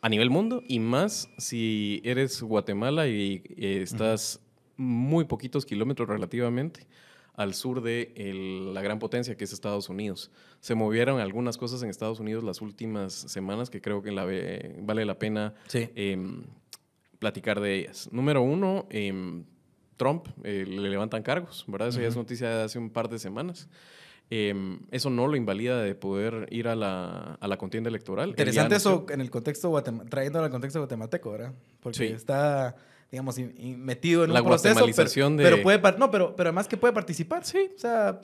[0.02, 4.40] a nivel mundo y más si eres Guatemala y eh, estás
[4.76, 6.88] muy poquitos kilómetros relativamente
[7.36, 10.32] al sur de el- la gran potencia que es Estados Unidos.
[10.60, 14.26] Se movieron algunas cosas en Estados Unidos las últimas semanas que creo que la
[14.82, 15.90] vale la pena Sí.
[15.96, 16.44] em,
[17.20, 18.10] platicar de ellas.
[18.12, 19.44] Número uno, em,
[19.98, 21.90] Trump eh, le levantan cargos, ¿verdad?
[21.90, 23.68] Eso ya es noticia de hace un par de semanas.
[24.32, 28.30] Em, eso no lo invalida de poder ir a la, a la contienda electoral.
[28.30, 29.72] Interesante eso en el contexto
[30.10, 31.54] trayéndolo al contexto guatemalteco, ¿verdad?
[31.80, 32.04] Porque Sí.
[32.06, 32.76] está,
[33.12, 34.86] digamos, metido en La un proceso.
[34.96, 37.44] pero, de- pero puede no, pero, pero además que puede participar.
[37.44, 37.72] Sí.
[37.76, 38.22] O sea,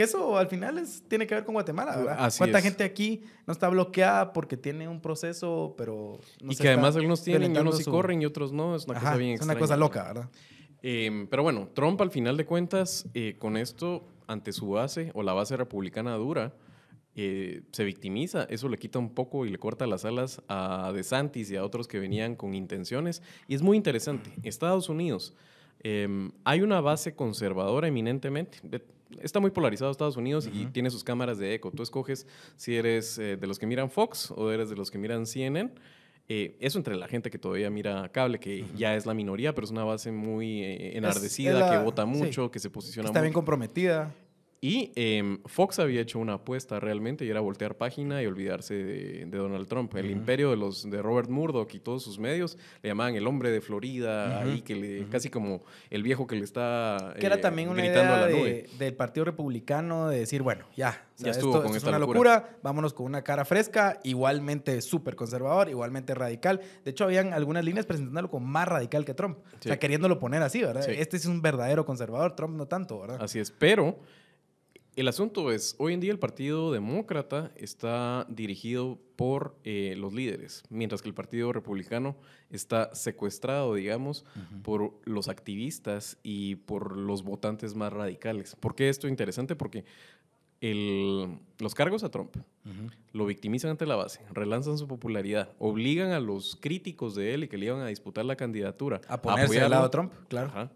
[0.00, 2.16] que eso al final es, tiene que ver con Guatemala, ¿verdad?
[2.20, 2.64] Así ¿Cuánta es.
[2.64, 6.18] gente aquí no está bloqueada porque tiene un proceso, pero...
[6.42, 8.74] no y que además algunos tienen, unos sí su- corren y otros no.
[8.74, 9.60] Es una Ajá, cosa bien es una extraña.
[9.60, 10.30] cosa loca, ¿verdad?
[10.82, 15.22] Eh, pero bueno, Trump al final de cuentas, eh, con esto, ante su base o
[15.22, 16.54] la base republicana dura,
[17.14, 18.44] eh, se victimiza.
[18.44, 21.86] Eso le quita un poco y le corta las alas a DeSantis y a otros
[21.88, 23.22] que venían con intenciones.
[23.48, 24.30] Y es muy interesante.
[24.44, 25.34] Estados Unidos,
[25.82, 28.58] eh, hay una base conservadora eminentemente.
[28.62, 28.82] De-
[29.20, 31.72] Está muy polarizado Estados Unidos y tiene sus cámaras de eco.
[31.72, 34.98] Tú escoges si eres eh, de los que miran Fox o eres de los que
[34.98, 35.72] miran CNN.
[36.28, 39.64] Eh, eso entre la gente que todavía mira cable, que ya es la minoría, pero
[39.64, 42.08] es una base muy eh, enardecida, es la- que vota sí.
[42.08, 43.38] mucho, que se posiciona Está bien mucho.
[43.38, 44.14] comprometida.
[44.62, 49.24] Y em, Fox había hecho una apuesta realmente y era voltear página y olvidarse de,
[49.24, 49.94] de Donald Trump.
[49.96, 53.50] El imperio de los de Robert Murdoch y todos sus medios le llamaban el hombre
[53.50, 57.38] de Florida, ahí que le, casi como el viejo que le está Que era eh,
[57.38, 61.18] también una gritando idea a la de- del Partido Republicano de decir, bueno, ya, o
[61.18, 62.34] sea, Ya estuvo esto, con esto es esta una locura.
[62.34, 62.58] locura.
[62.62, 66.60] vámonos con una cara fresca, igualmente súper conservador, igualmente radical.
[66.84, 69.78] De hecho, habían algunas líneas presentándolo como más radical que Trump, o sea, Sí.
[69.78, 70.82] queriéndolo poner así, ¿verdad?
[70.82, 70.92] Sí.
[70.94, 73.16] Este es un verdadero conservador, Trump no tanto, ¿verdad?
[73.22, 73.98] Así es, pero
[74.96, 80.62] el asunto es, hoy en día el Partido Demócrata está dirigido por eh, los líderes,
[80.70, 82.16] mientras que el Partido Republicano
[82.50, 84.24] está secuestrado, digamos,
[84.62, 88.56] por los activistas y por los votantes más radicales.
[88.58, 89.54] ¿Por qué esto es interesante?
[89.56, 89.84] Porque
[90.60, 92.36] el- los cargos a Trump
[93.12, 97.48] lo victimizan ante la base, relanzan su popularidad, obligan a los críticos de él y
[97.48, 100.48] que le iban a disputar la candidatura A ponerse al lado de Trump, claro.
[100.48, 100.72] Ajá.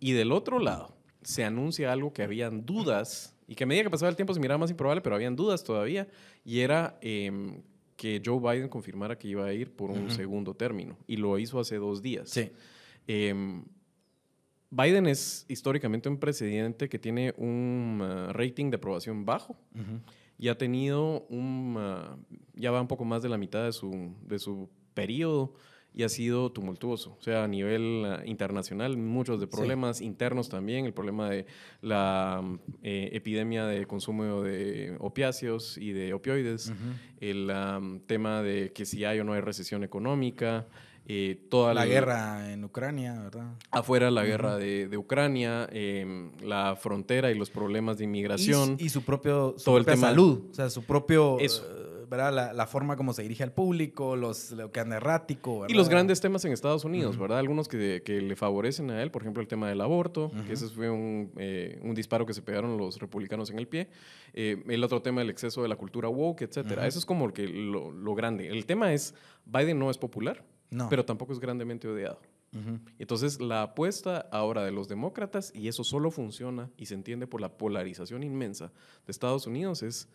[0.00, 3.90] Y del otro lado, se anuncia algo que habían dudas y que a medida que
[3.90, 6.08] pasaba el tiempo se miraba más improbable, pero habían dudas todavía,
[6.42, 7.60] y era em,
[7.96, 11.60] que Joe Biden confirmara que iba a ir por un segundo término, y lo hizo
[11.60, 12.30] hace dos días.
[12.30, 12.50] Sí.
[13.06, 13.62] Em,
[14.70, 19.54] Biden es históricamente un presidente que tiene un ah, rating de aprobación bajo
[20.38, 22.16] y ha tenido un, ah,
[22.54, 25.52] ya va un poco más de la mitad de su, de su periodo
[25.94, 27.16] y ha sido tumultuoso.
[27.18, 31.46] O sea, a nivel ah, internacional, muchos de problemas internos también, el problema de
[31.82, 32.42] la
[32.82, 36.72] eh, epidemia de consumo de opiáceos y de opioides,
[37.20, 37.52] el
[38.06, 40.66] tema de que si hay o no hay recesión económica,
[41.04, 43.54] eh, toda La guerra en Ucrania, ¿verdad?
[43.72, 48.76] afuera la guerra de, de Ucrania, em, la frontera y los problemas de inmigración.
[48.78, 51.66] Y, y su propio su Todo el tema- salud, o sea, su propio, Eso.
[52.12, 52.32] ¿Verdad?
[52.32, 55.76] La, la forma como se dirige al público, los, lo que anda errático, Y ¿verdad?
[55.76, 57.38] los grandes temas en Estados Unidos, ¿verdad?
[57.38, 60.68] Algunos que, que le favorecen a él, por ejemplo, el tema del aborto, que ese
[60.68, 63.88] fue un, eh, un disparo que se pegaron los republicanos en el pie.
[64.34, 66.86] Eh, el otro tema, el exceso de la cultura woke, etcétera.
[66.86, 68.48] Eso es como el que, lo, lo grande.
[68.48, 69.14] El tema es,
[69.46, 70.88] Biden no es popular, No.
[70.90, 72.20] pero tampoco es grandemente odiado.
[72.54, 72.78] Ujú.
[72.98, 77.40] Entonces, la apuesta ahora de los demócratas, y eso solo funciona y se entiende por
[77.40, 78.66] la polarización inmensa
[79.06, 80.08] de Estados Unidos, es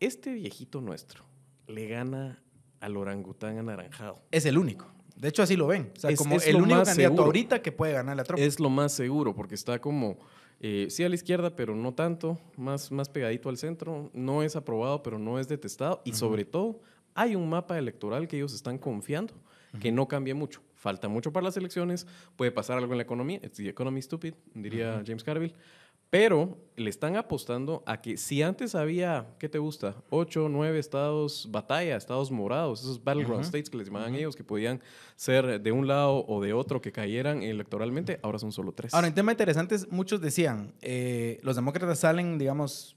[0.00, 1.24] este viejito nuestro
[1.66, 2.42] le gana
[2.80, 4.22] al orangután anaranjado.
[4.30, 4.86] Es el único.
[5.16, 5.90] De hecho, así lo ven.
[5.96, 7.24] O sea, Es- como es el único candidato seguro.
[7.24, 8.40] ahorita que puede ganarle a Trump.
[8.42, 10.18] Es lo más seguro, porque está como,
[10.60, 14.56] eh, sí a la izquierda, pero no tanto, más, más pegadito al centro, no es
[14.56, 16.80] aprobado, pero no es detestado, y sobre todo
[17.14, 19.32] hay un mapa electoral que ellos están confiando,
[19.80, 20.60] que no cambia mucho.
[20.74, 22.06] Falta mucho para las elecciones,
[22.36, 25.54] puede pasar algo en la economía, it's the economy stupid, diría James Carville,
[26.10, 29.96] pero le están apostando a que si antes había, ¿qué te gusta?
[30.10, 34.80] Ocho, nueve estados batalla, estados morados, esos battleground states que les llamaban ellos, que podían
[35.16, 38.92] ser de un lado o de otro, que cayeran electoralmente, ahora son solo tres.
[38.92, 42.96] Ahora, en tema interesantes, muchos decían, eh, los demócratas salen, digamos,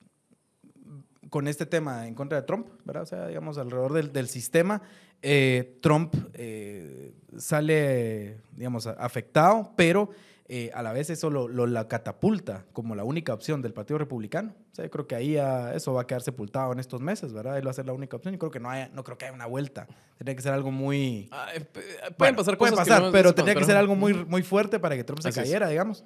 [1.30, 3.04] con este tema en contra de Trump, ¿verdad?
[3.04, 4.82] O sea, digamos, alrededor del, del sistema.
[5.22, 10.10] Eh, Trump eh, sale, digamos, afectado, pero
[10.52, 14.00] eh, a la vez eso lo, lo- la catapulta como la única opción del Partido
[14.00, 14.56] Republicano.
[14.72, 17.32] O sea, yo creo que ahí ah, eso va a quedar sepultado en estos meses,
[17.34, 17.58] ¿verdad?
[17.60, 18.34] Él va a ser la única opción.
[18.34, 19.88] Yo creo que no, haya, no creo que haya una vuelta.
[20.18, 21.30] Tendría que ser algo muy...
[21.32, 23.60] Ah, eh, pueden Bueno, pasar pueden cosas que pasar, no- pero no se tendría que
[23.60, 25.46] pero- ser algo muy, muy fuerte para que Trump se Así es.
[25.46, 26.04] cayera, digamos.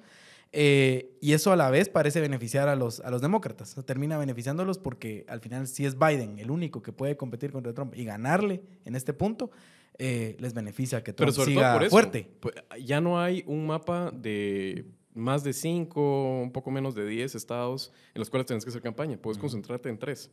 [0.52, 3.74] Eh, y eso a la vez parece beneficiar a los, a los demócratas.
[3.86, 7.94] Termina beneficiándolos porque al final si es Biden el único que puede competir contra Trump
[7.96, 9.50] y ganarle en este punto,
[9.98, 12.30] eh, les beneficia que Trump siga todo por eso, fuerte.
[12.40, 12.54] pues,
[12.84, 17.92] ya no hay un mapa de más de cinco, un poco menos de 10 estados
[18.14, 19.16] en los cuales tienes que hacer campaña.
[19.16, 20.30] Puedes concentrarte en tres.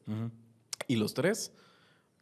[0.88, 1.54] Y los tres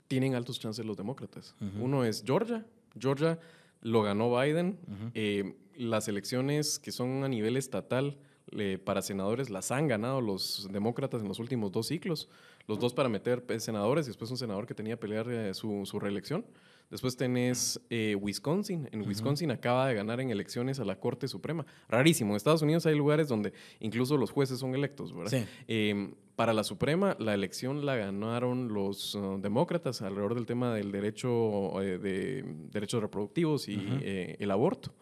[0.07, 1.55] tienen altos chances los demócratas.
[1.79, 2.65] Uno es Georgia.
[2.99, 3.39] Georgia
[3.81, 4.77] lo ganó Biden.
[5.13, 8.17] Eh, las elecciones que son a nivel estatal
[8.51, 12.27] eh, para senadores las han ganado los demócratas en los últimos dos ciclos.
[12.67, 15.53] Los dos para meter eh, senadores y después un senador que tenía que pelear eh,
[15.53, 16.45] su, su reelección.
[16.89, 18.89] Después tenés eh, Wisconsin.
[18.91, 21.65] En Wisconsin acaba de ganar en elecciones a la Corte Suprema.
[21.87, 22.31] Rarísimo.
[22.31, 25.31] En Estados Unidos hay lugares donde incluso los jueces son electos, ¿verdad?
[25.31, 25.45] Sí.
[25.67, 30.89] Eh, para la Suprema, la elección la ganaron los uh, demócratas alrededor del tema del
[30.89, 34.95] derecho eh, de derechos reproductivos y eh, el aborto.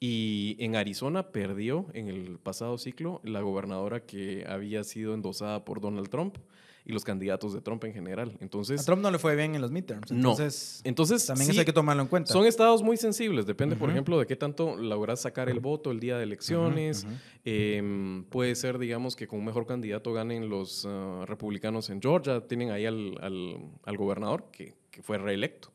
[0.00, 5.82] Y en Arizona perdió en el pasado ciclo la gobernadora que había sido endosada por
[5.82, 6.38] Donald Trump
[6.84, 8.36] y los candidatos de Trump en general.
[8.40, 10.10] Entonces, A Trump no le fue bien en los midterms.
[10.10, 10.30] No.
[10.30, 12.32] Entonces, entonces también sí, eso hay que tomarlo en cuenta.
[12.32, 16.00] son estados muy sensibles, depende, por ejemplo, de qué tanto logras sacar el voto el
[16.00, 17.06] día de elecciones.
[17.44, 22.46] Em, puede ser, digamos, que con un mejor candidato ganen los ah, republicanos en Georgia.
[22.46, 25.72] Tienen ahí al, al- al gobernador que, que fue reelecto.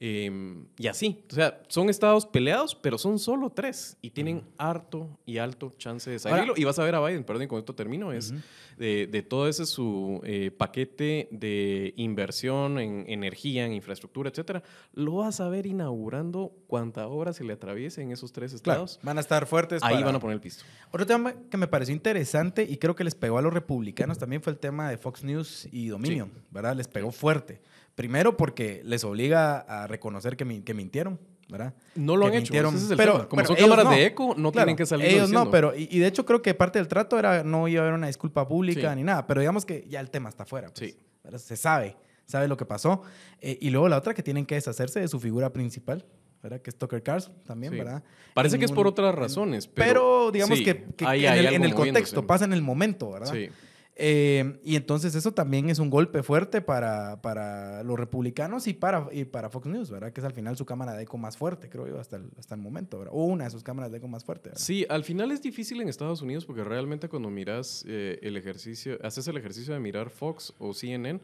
[0.00, 1.22] Em, y así.
[1.30, 3.96] O sea, son estados peleados, pero son solo tres.
[4.02, 6.50] Y tienen harto y alto chance de salirlo.
[6.52, 8.34] Ahora- y vas a ver a Biden, perdón, con esto termino, es
[8.76, 15.14] de, de todo ese su eh, paquete de inversión en energía, en infraestructura, etcétera, lo
[15.16, 19.00] vas a ver inaugurando cuanta obra se le atraviese en esos tres Claro, estados.
[19.04, 19.82] van a estar fuertes.
[19.84, 20.64] Ahí para- van a poner el pisto.
[20.90, 24.42] Otro tema que me pareció interesante y creo que les pegó a los republicanos también
[24.42, 26.74] fue el tema de Fox News y Dominion, ¿verdad?
[26.76, 27.60] Les pegó fuerte.
[27.94, 31.74] Primero porque les obliga a reconocer que, mi- que mintieron, ¿verdad?
[31.94, 32.52] No lo Que han hecho.
[32.52, 32.74] mintieron.
[32.74, 33.28] es pero, tema.
[33.28, 33.90] Como bueno, son cámaras no.
[33.92, 35.44] de eco, no Claro, tienen que salir Ellos diciendo.
[35.44, 37.84] no, pero y, y de hecho creo que parte del trato era no iba a
[37.84, 38.96] haber una disculpa pública Sí.
[38.96, 40.68] ni nada, pero digamos que ya el tema está afuera.
[40.74, 40.96] pues, Sí.
[41.22, 41.38] ¿verdad?
[41.38, 43.02] Se sabe, sabe lo que pasó.
[43.40, 46.04] Eh, y luego la otra que tienen que deshacerse de su figura principal,
[46.42, 46.60] ¿verdad?
[46.62, 47.78] Que es Tucker Carlson también, Sí.
[47.78, 48.02] ¿verdad?
[48.34, 49.68] Parece En que es por otras razones.
[49.68, 52.52] Pero, Pero, digamos sí, que, que ahí en el, algo en el contexto, pasa en
[52.52, 53.32] el momento, ¿verdad?
[53.32, 53.48] Sí.
[53.96, 59.08] Eh, y entonces eso también es un golpe fuerte para, para los republicanos y para,
[59.12, 60.12] y para Fox News, ¿verdad?
[60.12, 62.56] Que es al final su cámara de eco más fuerte, creo yo, hasta el, hasta
[62.56, 63.14] el momento, ¿verdad?
[63.16, 64.50] O una de sus cámaras de eco más fuerte.
[64.50, 64.60] ¿verdad?
[64.60, 68.98] Sí, al final es difícil en Estados Unidos porque realmente cuando miras eh, el ejercicio,
[69.02, 71.20] haces el ejercicio de mirar Fox o CNN,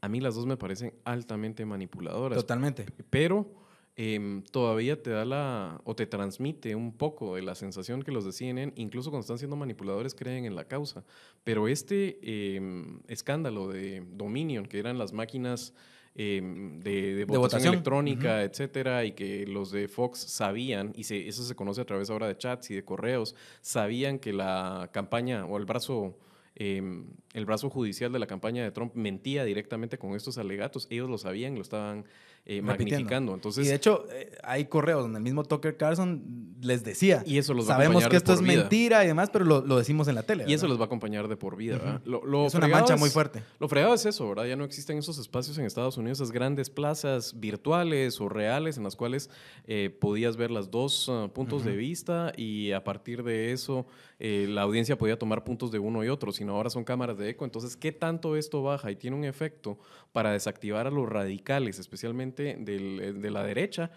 [0.00, 2.38] a mí las dos me parecen altamente manipuladoras.
[2.38, 2.86] Totalmente.
[3.10, 3.65] pero
[3.96, 8.24] em, todavía te da la o te transmite un poco de la sensación que los
[8.24, 11.04] de CNN, incluso cuando están siendo manipuladores, creen en la causa.
[11.44, 12.18] Pero este
[12.56, 15.72] em, escándalo de Dominion, que eran las máquinas
[16.14, 17.74] em, de, de votación, votación.
[17.74, 22.08] electrónica, etcétera, y que los de Fox sabían, y se- eso se conoce a través
[22.10, 26.16] ahora de chats y de correos, sabían que la campaña o el brazo
[26.58, 30.86] el brazo judicial de la campaña de Trump mentía directamente con estos alegatos.
[30.88, 32.06] Ellos lo sabían, lo estaban
[32.46, 33.34] eh, magnificando.
[33.34, 37.38] Entonces, y de hecho, eh, hay correos donde el mismo Tucker Carlson les decía, Y
[37.38, 38.60] eso los va a sabemos acompañar que esto es por vida".
[38.60, 40.44] mentira y demás, pero lo, lo decimos en la tele.
[40.48, 41.76] y eso les va a acompañar de por vida.
[41.78, 42.00] ¿verdad?
[42.04, 43.42] Lo- lo es una mancha muy fuerte.
[43.60, 44.46] Lo fregado es eso, ¿verdad?
[44.46, 48.84] Ya no existen esos espacios en Estados Unidos, esas grandes plazas virtuales o reales en
[48.84, 49.28] las cuales
[49.66, 53.86] eh, podías ver las dos ah, puntos de vista y a partir de eso
[54.18, 57.28] eh, la audiencia podía tomar puntos de uno y otro, sino ahora son cámaras de
[57.30, 57.44] eco.
[57.44, 59.78] Entonces, ¿qué tanto esto baja y tiene un efecto
[60.12, 63.90] para desactivar a los radicales, especialmente eh, de la derecha?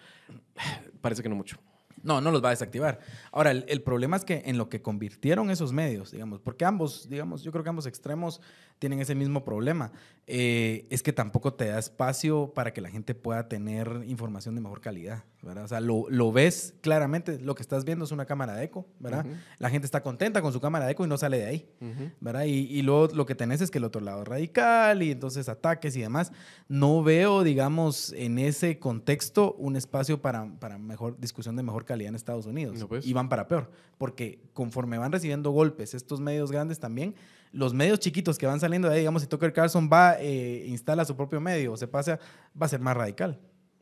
[1.01, 1.57] Parece que no mucho.
[2.03, 2.99] No, no los va a desactivar.
[3.31, 7.43] Ahora, el problema es que en lo que convirtieron esos medios, digamos, porque ambos, digamos,
[7.43, 8.39] yo creo que ambos extremos
[8.79, 9.91] tienen ese mismo problema,
[10.25, 14.61] eh, es que tampoco te da espacio para que la gente pueda tener información de
[14.61, 15.65] mejor calidad, ¿verdad?
[15.65, 18.87] O sea, lo, lo ves claramente, lo que estás viendo es una cámara de eco,
[18.99, 19.25] ¿verdad?
[19.25, 19.35] Ujú.
[19.57, 21.69] La gente está contenta con su cámara de eco y no sale de ahí.
[21.81, 22.11] Ujú.
[22.19, 22.45] ¿verdad?
[22.45, 25.49] Y, y luego lo que tenés es que el otro lado es radical y entonces
[25.49, 26.31] ataques y demás.
[26.67, 32.09] No veo, digamos, en ese contexto un espacio para, para mejor discusión de mejor calidad
[32.09, 32.77] en Estados Unidos.
[32.79, 33.05] No, pues.
[33.05, 37.15] Y van para peor, porque conforme van recibiendo golpes estos medios grandes también,
[37.51, 41.03] los medios chiquitos que van saliendo de ahí, digamos, si Tucker Carlson va, eh, instala
[41.05, 42.19] su propio medio o se pasa,
[42.59, 43.39] va a ser más radical.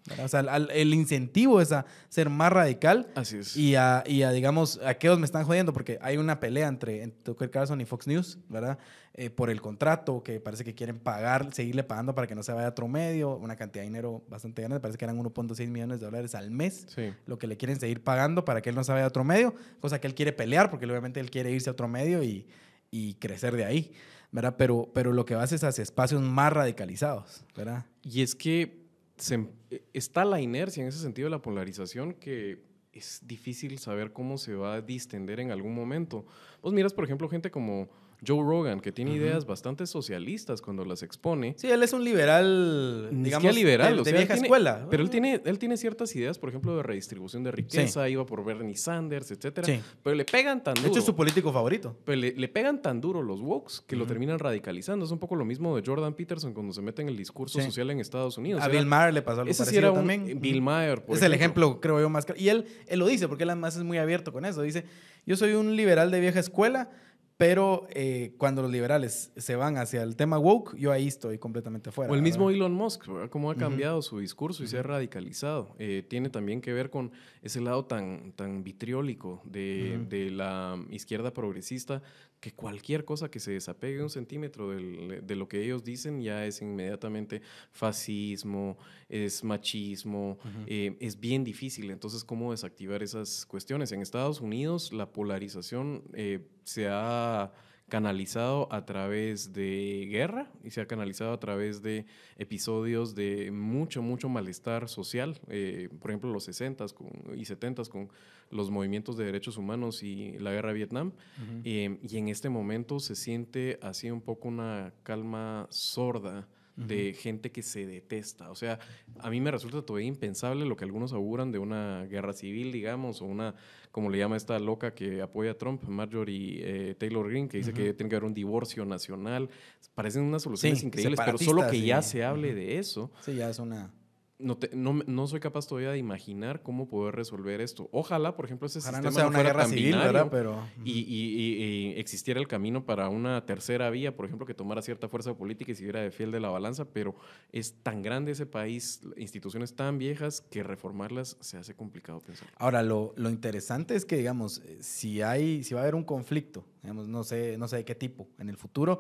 [0.08, 0.24] ¿verdad?
[0.26, 3.58] O sea, al- el incentivo es a ser más radical Así es.
[3.58, 6.70] y a, y a, digamos, a qué os me están jodiendo, porque hay una pelea
[6.70, 8.78] entre, entre Tucker Carlson y Fox News, ¿verdad?
[9.16, 12.54] Eh, por el contrato, que parece que quieren pagar, seguirle pagando para que no se
[12.54, 16.00] vaya a otro medio, una cantidad de dinero bastante grande, parece que eran 1.6 millones
[16.00, 17.12] de dólares al mes, Sí.
[17.26, 19.56] lo que le quieren seguir pagando para que él no se vaya a otro medio,
[19.82, 22.46] cosa que él quiere pelear, porque obviamente él quiere irse a otro medio y,
[22.91, 23.91] y crecer de ahí,
[24.32, 24.56] ¿verdad?
[24.58, 27.86] Pero, pero lo que va es hacia espacios más radicalizados, ¿verdad?
[28.04, 28.86] Y es que
[29.17, 33.78] se em- eh, está la inercia en ese sentido de la polarización que es difícil
[33.80, 36.26] saber cómo se va a distender en algún momento.
[36.62, 37.89] Vos miras, por ejemplo, gente como
[38.26, 41.54] Joe Rogan, que tiene ideas bastante socialistas cuando las expone.
[41.58, 44.88] Sí, él es un liberal, digamos, liberal, de, o de sea, vieja tiene- escuela.
[44.90, 48.44] Pero él tiene, él tiene ciertas ideas, por ejemplo, de redistribución de riqueza, iba por
[48.44, 49.66] Bernie Sanders, etcétera.
[49.68, 49.80] Sí.
[50.04, 50.92] Pero le pegan tan De duro.
[50.92, 51.96] hecho, es su político favorito.
[52.06, 55.06] Pero le, le pegan tan duro los wokes que lo terminan radicalizando.
[55.06, 57.66] Es un poco lo mismo de Jordan Peterson cuando se mete en el discurso Sí.
[57.66, 58.62] social en Estados Unidos.
[58.62, 60.40] A Bill Maher le pasó algo ese sí parecido era un también.
[60.42, 61.04] Bill Maher.
[61.06, 62.40] por es el ejemplo, creo yo, más claro.
[62.42, 64.62] Y él, él lo dice, porque él además es muy abierto con eso.
[64.62, 64.86] Dice,
[65.26, 66.90] yo soy un liberal de vieja escuela,
[67.38, 71.92] Pero eh, cuando los liberales se van hacia el tema woke, yo ahí estoy completamente
[71.92, 72.12] fuera.
[72.12, 72.58] O el mismo ¿verdad?
[72.58, 73.29] Elon Musk, ¿verdad?
[73.29, 75.75] Cómo ha cambiado su discurso y se ha radicalizado.
[75.77, 77.12] Eh, tiene también que ver con
[77.44, 82.02] ese lado tan, tan vitriólico de, de la izquierda progresista
[82.40, 86.46] que cualquier cosa que se desapegue un centímetro del- de lo que ellos dicen ya
[86.46, 88.77] es inmediatamente fascismo,
[89.10, 91.90] es machismo, eh, es bien difícil.
[91.90, 93.92] Entonces, ¿cómo desactivar esas cuestiones?
[93.92, 97.52] En Estados Unidos la polarización eh, se ha
[97.90, 102.06] canalizado a través de guerra y se ha canalizado a través de
[102.38, 105.40] episodios de mucho, mucho malestar social.
[105.48, 107.10] eh, por ejemplo, los 60s con-
[107.40, 108.10] y 70s con
[108.52, 111.08] los movimientos de derechos humanos y la guerra de Vietnam.
[111.38, 111.62] Ujú.
[111.63, 116.48] Eh, y en este momento se siente así un poco una calma sorda
[116.78, 118.52] de gente que se detesta.
[118.52, 118.80] O sea,
[119.19, 123.21] a mí me resulta todavía impensable lo que algunos auguran de una guerra civil, digamos,
[123.21, 123.56] o una,
[123.92, 127.73] como le llama esta loca que apoya a Trump, Marjorie eh, Taylor Greene, que dice
[127.73, 129.50] que tiene que haber un divorcio nacional.
[129.96, 133.50] Parecen unas soluciones Sí, increíbles, pero solo que ya se hable de eso, Sí, ya
[133.50, 133.92] es una...
[134.40, 137.90] no, te- no, no soy capaz todavía de imaginar cómo poder resolver esto.
[137.92, 140.27] Ojalá, por ejemplo, ese Ojalá sistema no sea una fuera guerra tan civil, binario ¿verdad?
[140.31, 140.63] Pero...
[140.85, 141.63] y, y- y-
[141.96, 145.71] y existiera el camino para una tercera vía, por ejemplo, que tomara cierta fuerza política
[145.71, 147.15] y siguiera de fiel de la balanza, pero
[147.52, 152.48] es tan grande ese país, instituciones tan viejas, que reformarlas se hace complicado pensar.
[152.58, 156.04] Ahora, lo, lo interesante es que, digamos, eh, si hay, si va a haber un
[156.04, 159.00] conflicto, digamos, no sé, no sé de qué tipo, en el futuro,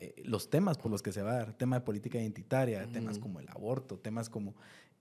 [0.00, 3.16] eh, los temas por los que se va a dar, tema de política identitaria, temas
[3.16, 3.22] Ujú.
[3.22, 4.54] como el aborto, temas como...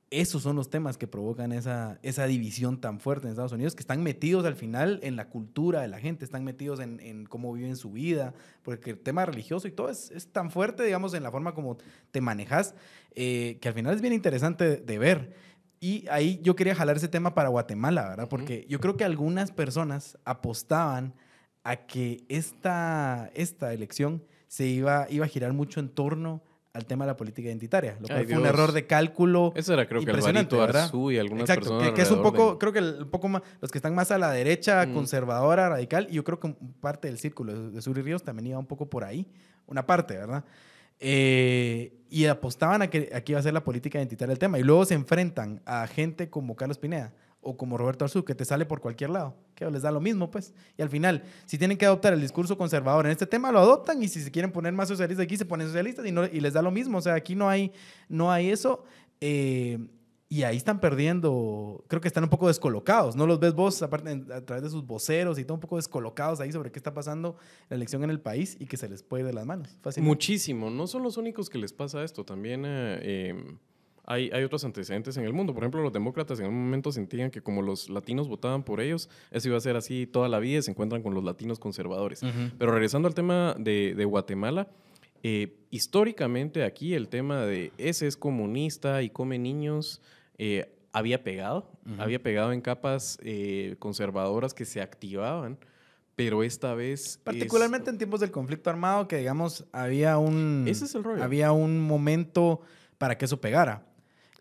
[0.09, 3.81] Esos son los temas que provocan esa, esa división tan fuerte en Estados Unidos, que
[3.81, 7.51] están metidos al final en la cultura de la gente, están metidos en, en cómo
[7.51, 8.33] viven su vida,
[8.63, 11.77] porque el tema religioso y todo es, es tan fuerte, digamos, en la forma como
[12.11, 12.73] te manejas,
[13.15, 15.35] eh, que al final es bien interesante de, de ver.
[15.81, 18.29] Y ahí yo quería jalar ese tema para Guatemala, ¿verdad?
[18.29, 21.13] Porque yo creo que algunas personas apostaban
[21.63, 26.41] a que esta, esta elección se iba, iba a girar mucho en torno
[26.73, 28.53] al tema de la política identitaria, lo cual Ay, fue un Dios.
[28.53, 29.51] error de cálculo.
[29.55, 30.83] Ese era creo que Impresionante, Alvarito ¿verdad?
[30.83, 33.09] Arzú y algunas Exacto, personas que, que es un poco, de- creo que el- un
[33.09, 34.93] poco más, los que están más a la derecha, Mm.
[34.93, 38.21] conservadora, radical, y yo creo que un- parte del círculo de, de Sur y Ríos
[38.23, 39.25] también iba un poco por ahí,
[39.65, 40.43] una parte, ¿verdad?
[40.99, 44.63] Eh, y apostaban a que aquí iba a ser la política identitaria el tema, y
[44.63, 47.13] luego se enfrentan a gente como Carlos Pineda
[47.47, 50.29] o como Roberto Arzú, que te sale por cualquier lado, que les da lo mismo,
[50.29, 50.53] pues.
[50.77, 54.03] Y al final, si tienen que adoptar el discurso conservador en este tema, lo adoptan,
[54.03, 56.53] y si se quieren poner más socialistas aquí, se ponen socialistas y, no, y les
[56.53, 56.97] da lo mismo.
[56.97, 57.71] O sea, aquí no hay,
[58.09, 58.83] no hay eso.
[59.21, 59.79] Eh,
[60.29, 63.15] y ahí están perdiendo, creo que están un poco descolocados.
[63.15, 66.41] No los ves vos, aparte, a través de sus voceros y todo un poco descolocados
[66.41, 67.37] ahí sobre qué está pasando
[67.69, 69.69] la elección en el país y que se les puede de las manos.
[69.99, 70.69] Muchísimo.
[70.69, 72.25] No son los únicos que les pasa esto.
[72.25, 73.57] También eh, eh,
[74.07, 75.53] hay, hay otros antecedentes en el mundo.
[75.53, 79.09] Por ejemplo, los demócratas en un momento sentían que como los latinos votaban por ellos,
[79.31, 82.21] eso iba a ser así toda la vida y se encuentran con los latinos conservadores.
[82.57, 84.67] Pero regresando al tema de, de Guatemala,
[85.23, 90.01] eh, históricamente aquí el tema de ese es comunista y come niños
[90.37, 95.57] eh, había pegado, había pegado en capas eh, conservadoras que se activaban,
[96.15, 97.01] pero esta vez...
[97.07, 101.23] es- Particularmente en tiempos del conflicto armado, que digamos, había un, Ese es el rollo.
[101.23, 102.61] había un momento
[102.97, 103.83] para que eso pegara.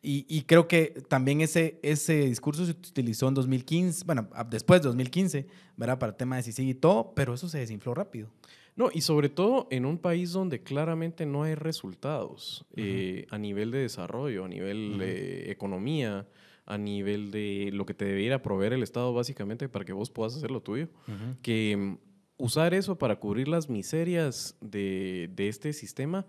[0.02, 4.88] Y, y creo que también ese, ese discurso se utilizó en 2015, bueno, después de
[4.88, 5.98] 2015, ¿verdad?
[5.98, 8.28] Para el tema de CICIG y todo, pero eso se desinfló rápido.
[8.76, 13.70] No, y sobre todo en un país donde claramente no hay resultados eh, a nivel
[13.70, 16.28] de desarrollo, a nivel de economía,
[16.66, 20.36] a nivel de lo que te debiera proveer el Estado básicamente para que vos puedas
[20.36, 20.88] hacer lo tuyo.
[21.40, 21.98] Que mm,
[22.36, 26.26] usar eso para cubrir las miserias de, de este sistema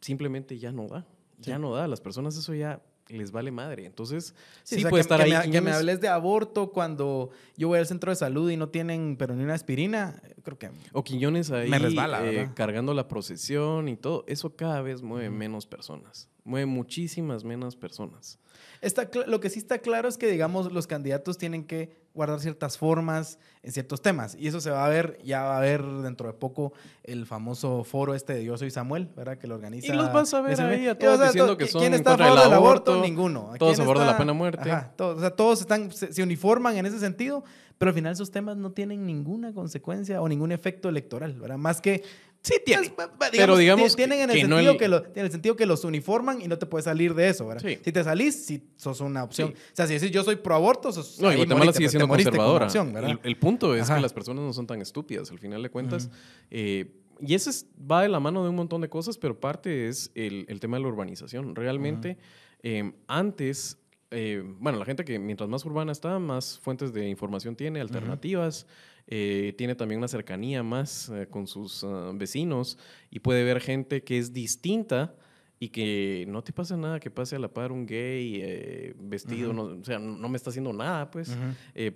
[0.00, 1.06] simplemente ya no da.
[1.38, 1.60] Ya Sí.
[1.62, 1.86] no da.
[1.86, 3.86] Las personas eso ya les vale madre.
[3.86, 5.46] Entonces, sí, o sea, puede que, estar que ahí.
[5.48, 8.68] Me, que me hables de aborto cuando yo voy al centro de salud y no
[8.68, 10.70] tienen, pero ni una aspirina, creo que...
[10.92, 14.24] O Quiñones ahí Me resbala, eh, cargando la procesión y todo.
[14.26, 16.28] Eso cada vez mueve menos personas.
[16.44, 18.38] Mueve muchísimas menos personas.
[18.80, 22.78] Está lo que sí está claro es que, digamos, los candidatos tienen que guardar ciertas
[22.78, 24.36] formas en ciertos temas.
[24.38, 27.82] Y eso se va a ver, ya va a ver dentro de poco el famoso
[27.84, 29.36] foro este de Yo Soy Samuel, ¿verdad?
[29.36, 29.92] Que lo organiza.
[29.92, 32.12] Y los vas a ver ahí a todos diciendo que ¿qui- son ¿Quién está a
[32.12, 32.92] contra favor del del aborto?
[32.92, 33.50] aborto, Ninguno.
[33.58, 34.70] todos ¿Quién a favor de la pena de muerte.
[34.70, 37.42] Ajá, todos, o sea, todos están, se, se uniforman en ese sentido,
[37.78, 41.58] pero al final esos temas no tienen ninguna consecuencia o ningún efecto electoral, ¿verdad?
[41.58, 42.02] Más que...
[42.44, 42.90] Sí, tiene.
[42.90, 45.24] Pues, pa- pa- Pero digamos tienen en el, que no sentido el- que lo- en
[45.24, 47.66] el sentido que los uniforman y no te puedes salir de eso, ¿verdad?
[47.66, 47.78] Sí.
[47.82, 49.48] Si te salís, si sos una opción.
[49.48, 49.62] Sí.
[49.72, 52.22] O sea, si decís yo soy pro aborto, sos No, y Guatemala moriste, sigue pues,
[52.22, 52.36] siendo
[52.68, 53.10] conservadora.
[53.10, 53.94] el, el punto es Ajá.
[53.96, 56.10] que las personas no son tan estúpidas, al final de cuentas.
[56.50, 59.88] Eh, y eso es- va de la mano de un montón de cosas, pero parte
[59.88, 61.54] es el, el tema de la urbanización.
[61.56, 62.18] Realmente,
[62.62, 63.78] eh, antes
[64.10, 68.64] eh, bueno, la gente que mientras más urbana está, más fuentes de información tiene, alternativas,
[69.06, 72.78] eh, tiene también una cercanía más eh, con sus ah, vecinos
[73.10, 75.14] y puede ver gente que es distinta
[75.58, 79.62] y que no te pasa nada que pase a la par un gay vestido, no,
[79.62, 81.34] o sea, no me está haciendo nada, pues.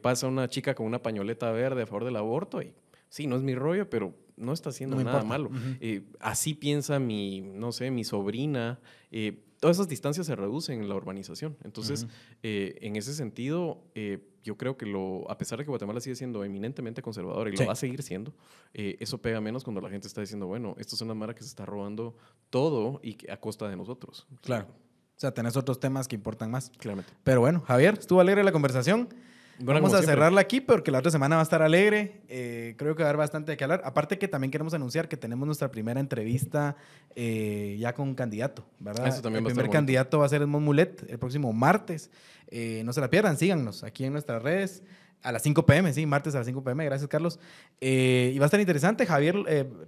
[0.00, 2.72] pasa una chica con una pañoleta verde a favor del aborto y
[3.09, 5.50] sí, no es mi rollo, pero no está haciendo nada malo.
[6.20, 8.78] así piensa mi, no sé, mi sobrina
[9.61, 11.56] todas esas distancias se reducen en la urbanización.
[11.64, 12.06] Entonces,
[12.42, 16.16] eh, en ese sentido, eh, yo creo que lo, a pesar de que Guatemala sigue
[16.16, 18.32] siendo eminentemente conservador y lo va a seguir siendo,
[18.74, 21.42] eh, eso pega menos cuando la gente está diciendo, bueno, esto es una mara que
[21.42, 22.16] se está robando
[22.50, 24.26] todo y a costa de nosotros.
[24.42, 24.66] Claro.
[24.66, 26.70] O sea, tenés otros temas que importan más.
[26.78, 27.12] Claramente.
[27.24, 29.09] Pero bueno, Javier, estuvo alegre la conversación.
[29.61, 32.20] Vamos a cerrarla aquí porque la otra semana va a estar alegre.
[32.28, 33.82] Eh, creo que va a haber bastante de qué hablar.
[33.84, 36.76] Aparte que también queremos anunciar que tenemos nuestra primera entrevista
[37.14, 39.09] eh, ya con un candidato, ¿verdad?
[39.09, 42.11] Eso también el primer candidato va a ser Edmond Mulet el próximo martes.
[42.48, 44.82] Eh, no se la pierdan, síganos aquí en nuestras redes.
[45.20, 47.40] A las 5 pm, sí, martes a las 5 pm, gracias Carlos.
[47.80, 49.34] y va a estar interesante, Javier,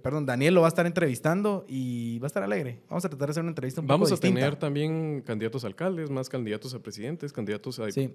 [0.03, 2.81] perdón, Daniel lo va a estar entrevistando y va a estar alegre.
[2.89, 5.67] Vamos a tratar de hacer una entrevista un Vamos poco a tener también candidatos a
[5.67, 8.11] alcaldes, más candidatos a presidentes, candidatos a sí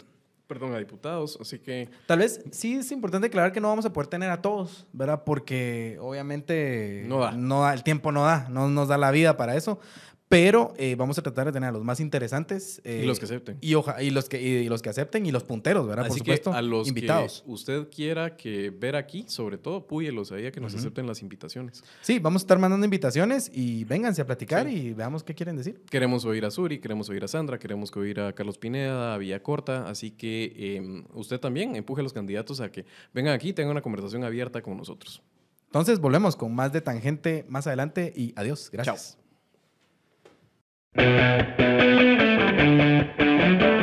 [0.46, 1.88] perdón, a diputados, así que...
[2.06, 5.24] Tal vez sí es importante aclarar que no vamos a poder tener a todos, ¿verdad?
[5.24, 7.32] Porque obviamente no da.
[7.32, 9.80] No da el tiempo no da, no nos da la vida para eso,
[10.28, 12.82] pero eh, vamos a tratar de tener a los más interesantes.
[12.84, 13.58] y los que acepten.
[13.60, 16.08] Y, y, los que, y los que acepten y los punteros, ¿verdad?
[16.08, 17.42] Por supuesto, a los invitados.
[17.44, 21.22] que usted quiera que ver aquí, sobre todo, púyelos ahí a que nos acepten las
[21.22, 21.84] invitaciones.
[22.00, 25.80] Sí, vamos a estar mandando invitaciones y vénganse a platicar y veamos qué quieren decir.
[25.90, 29.42] Queremos oír a Suri, queremos oír a Sandra, queremos oír a Carlos Pineda, a Villa
[29.42, 33.52] Corta, así que em, usted también empuje a los candidatos a que vengan aquí y
[33.52, 35.22] tengan una conversación abierta con nosotros.
[35.66, 38.70] Entonces, volvemos con más de Tangente más adelante y adiós.
[38.72, 39.12] Gracias.
[39.12, 39.25] Chao.
[40.96, 41.60] Thank
[43.60, 43.75] you.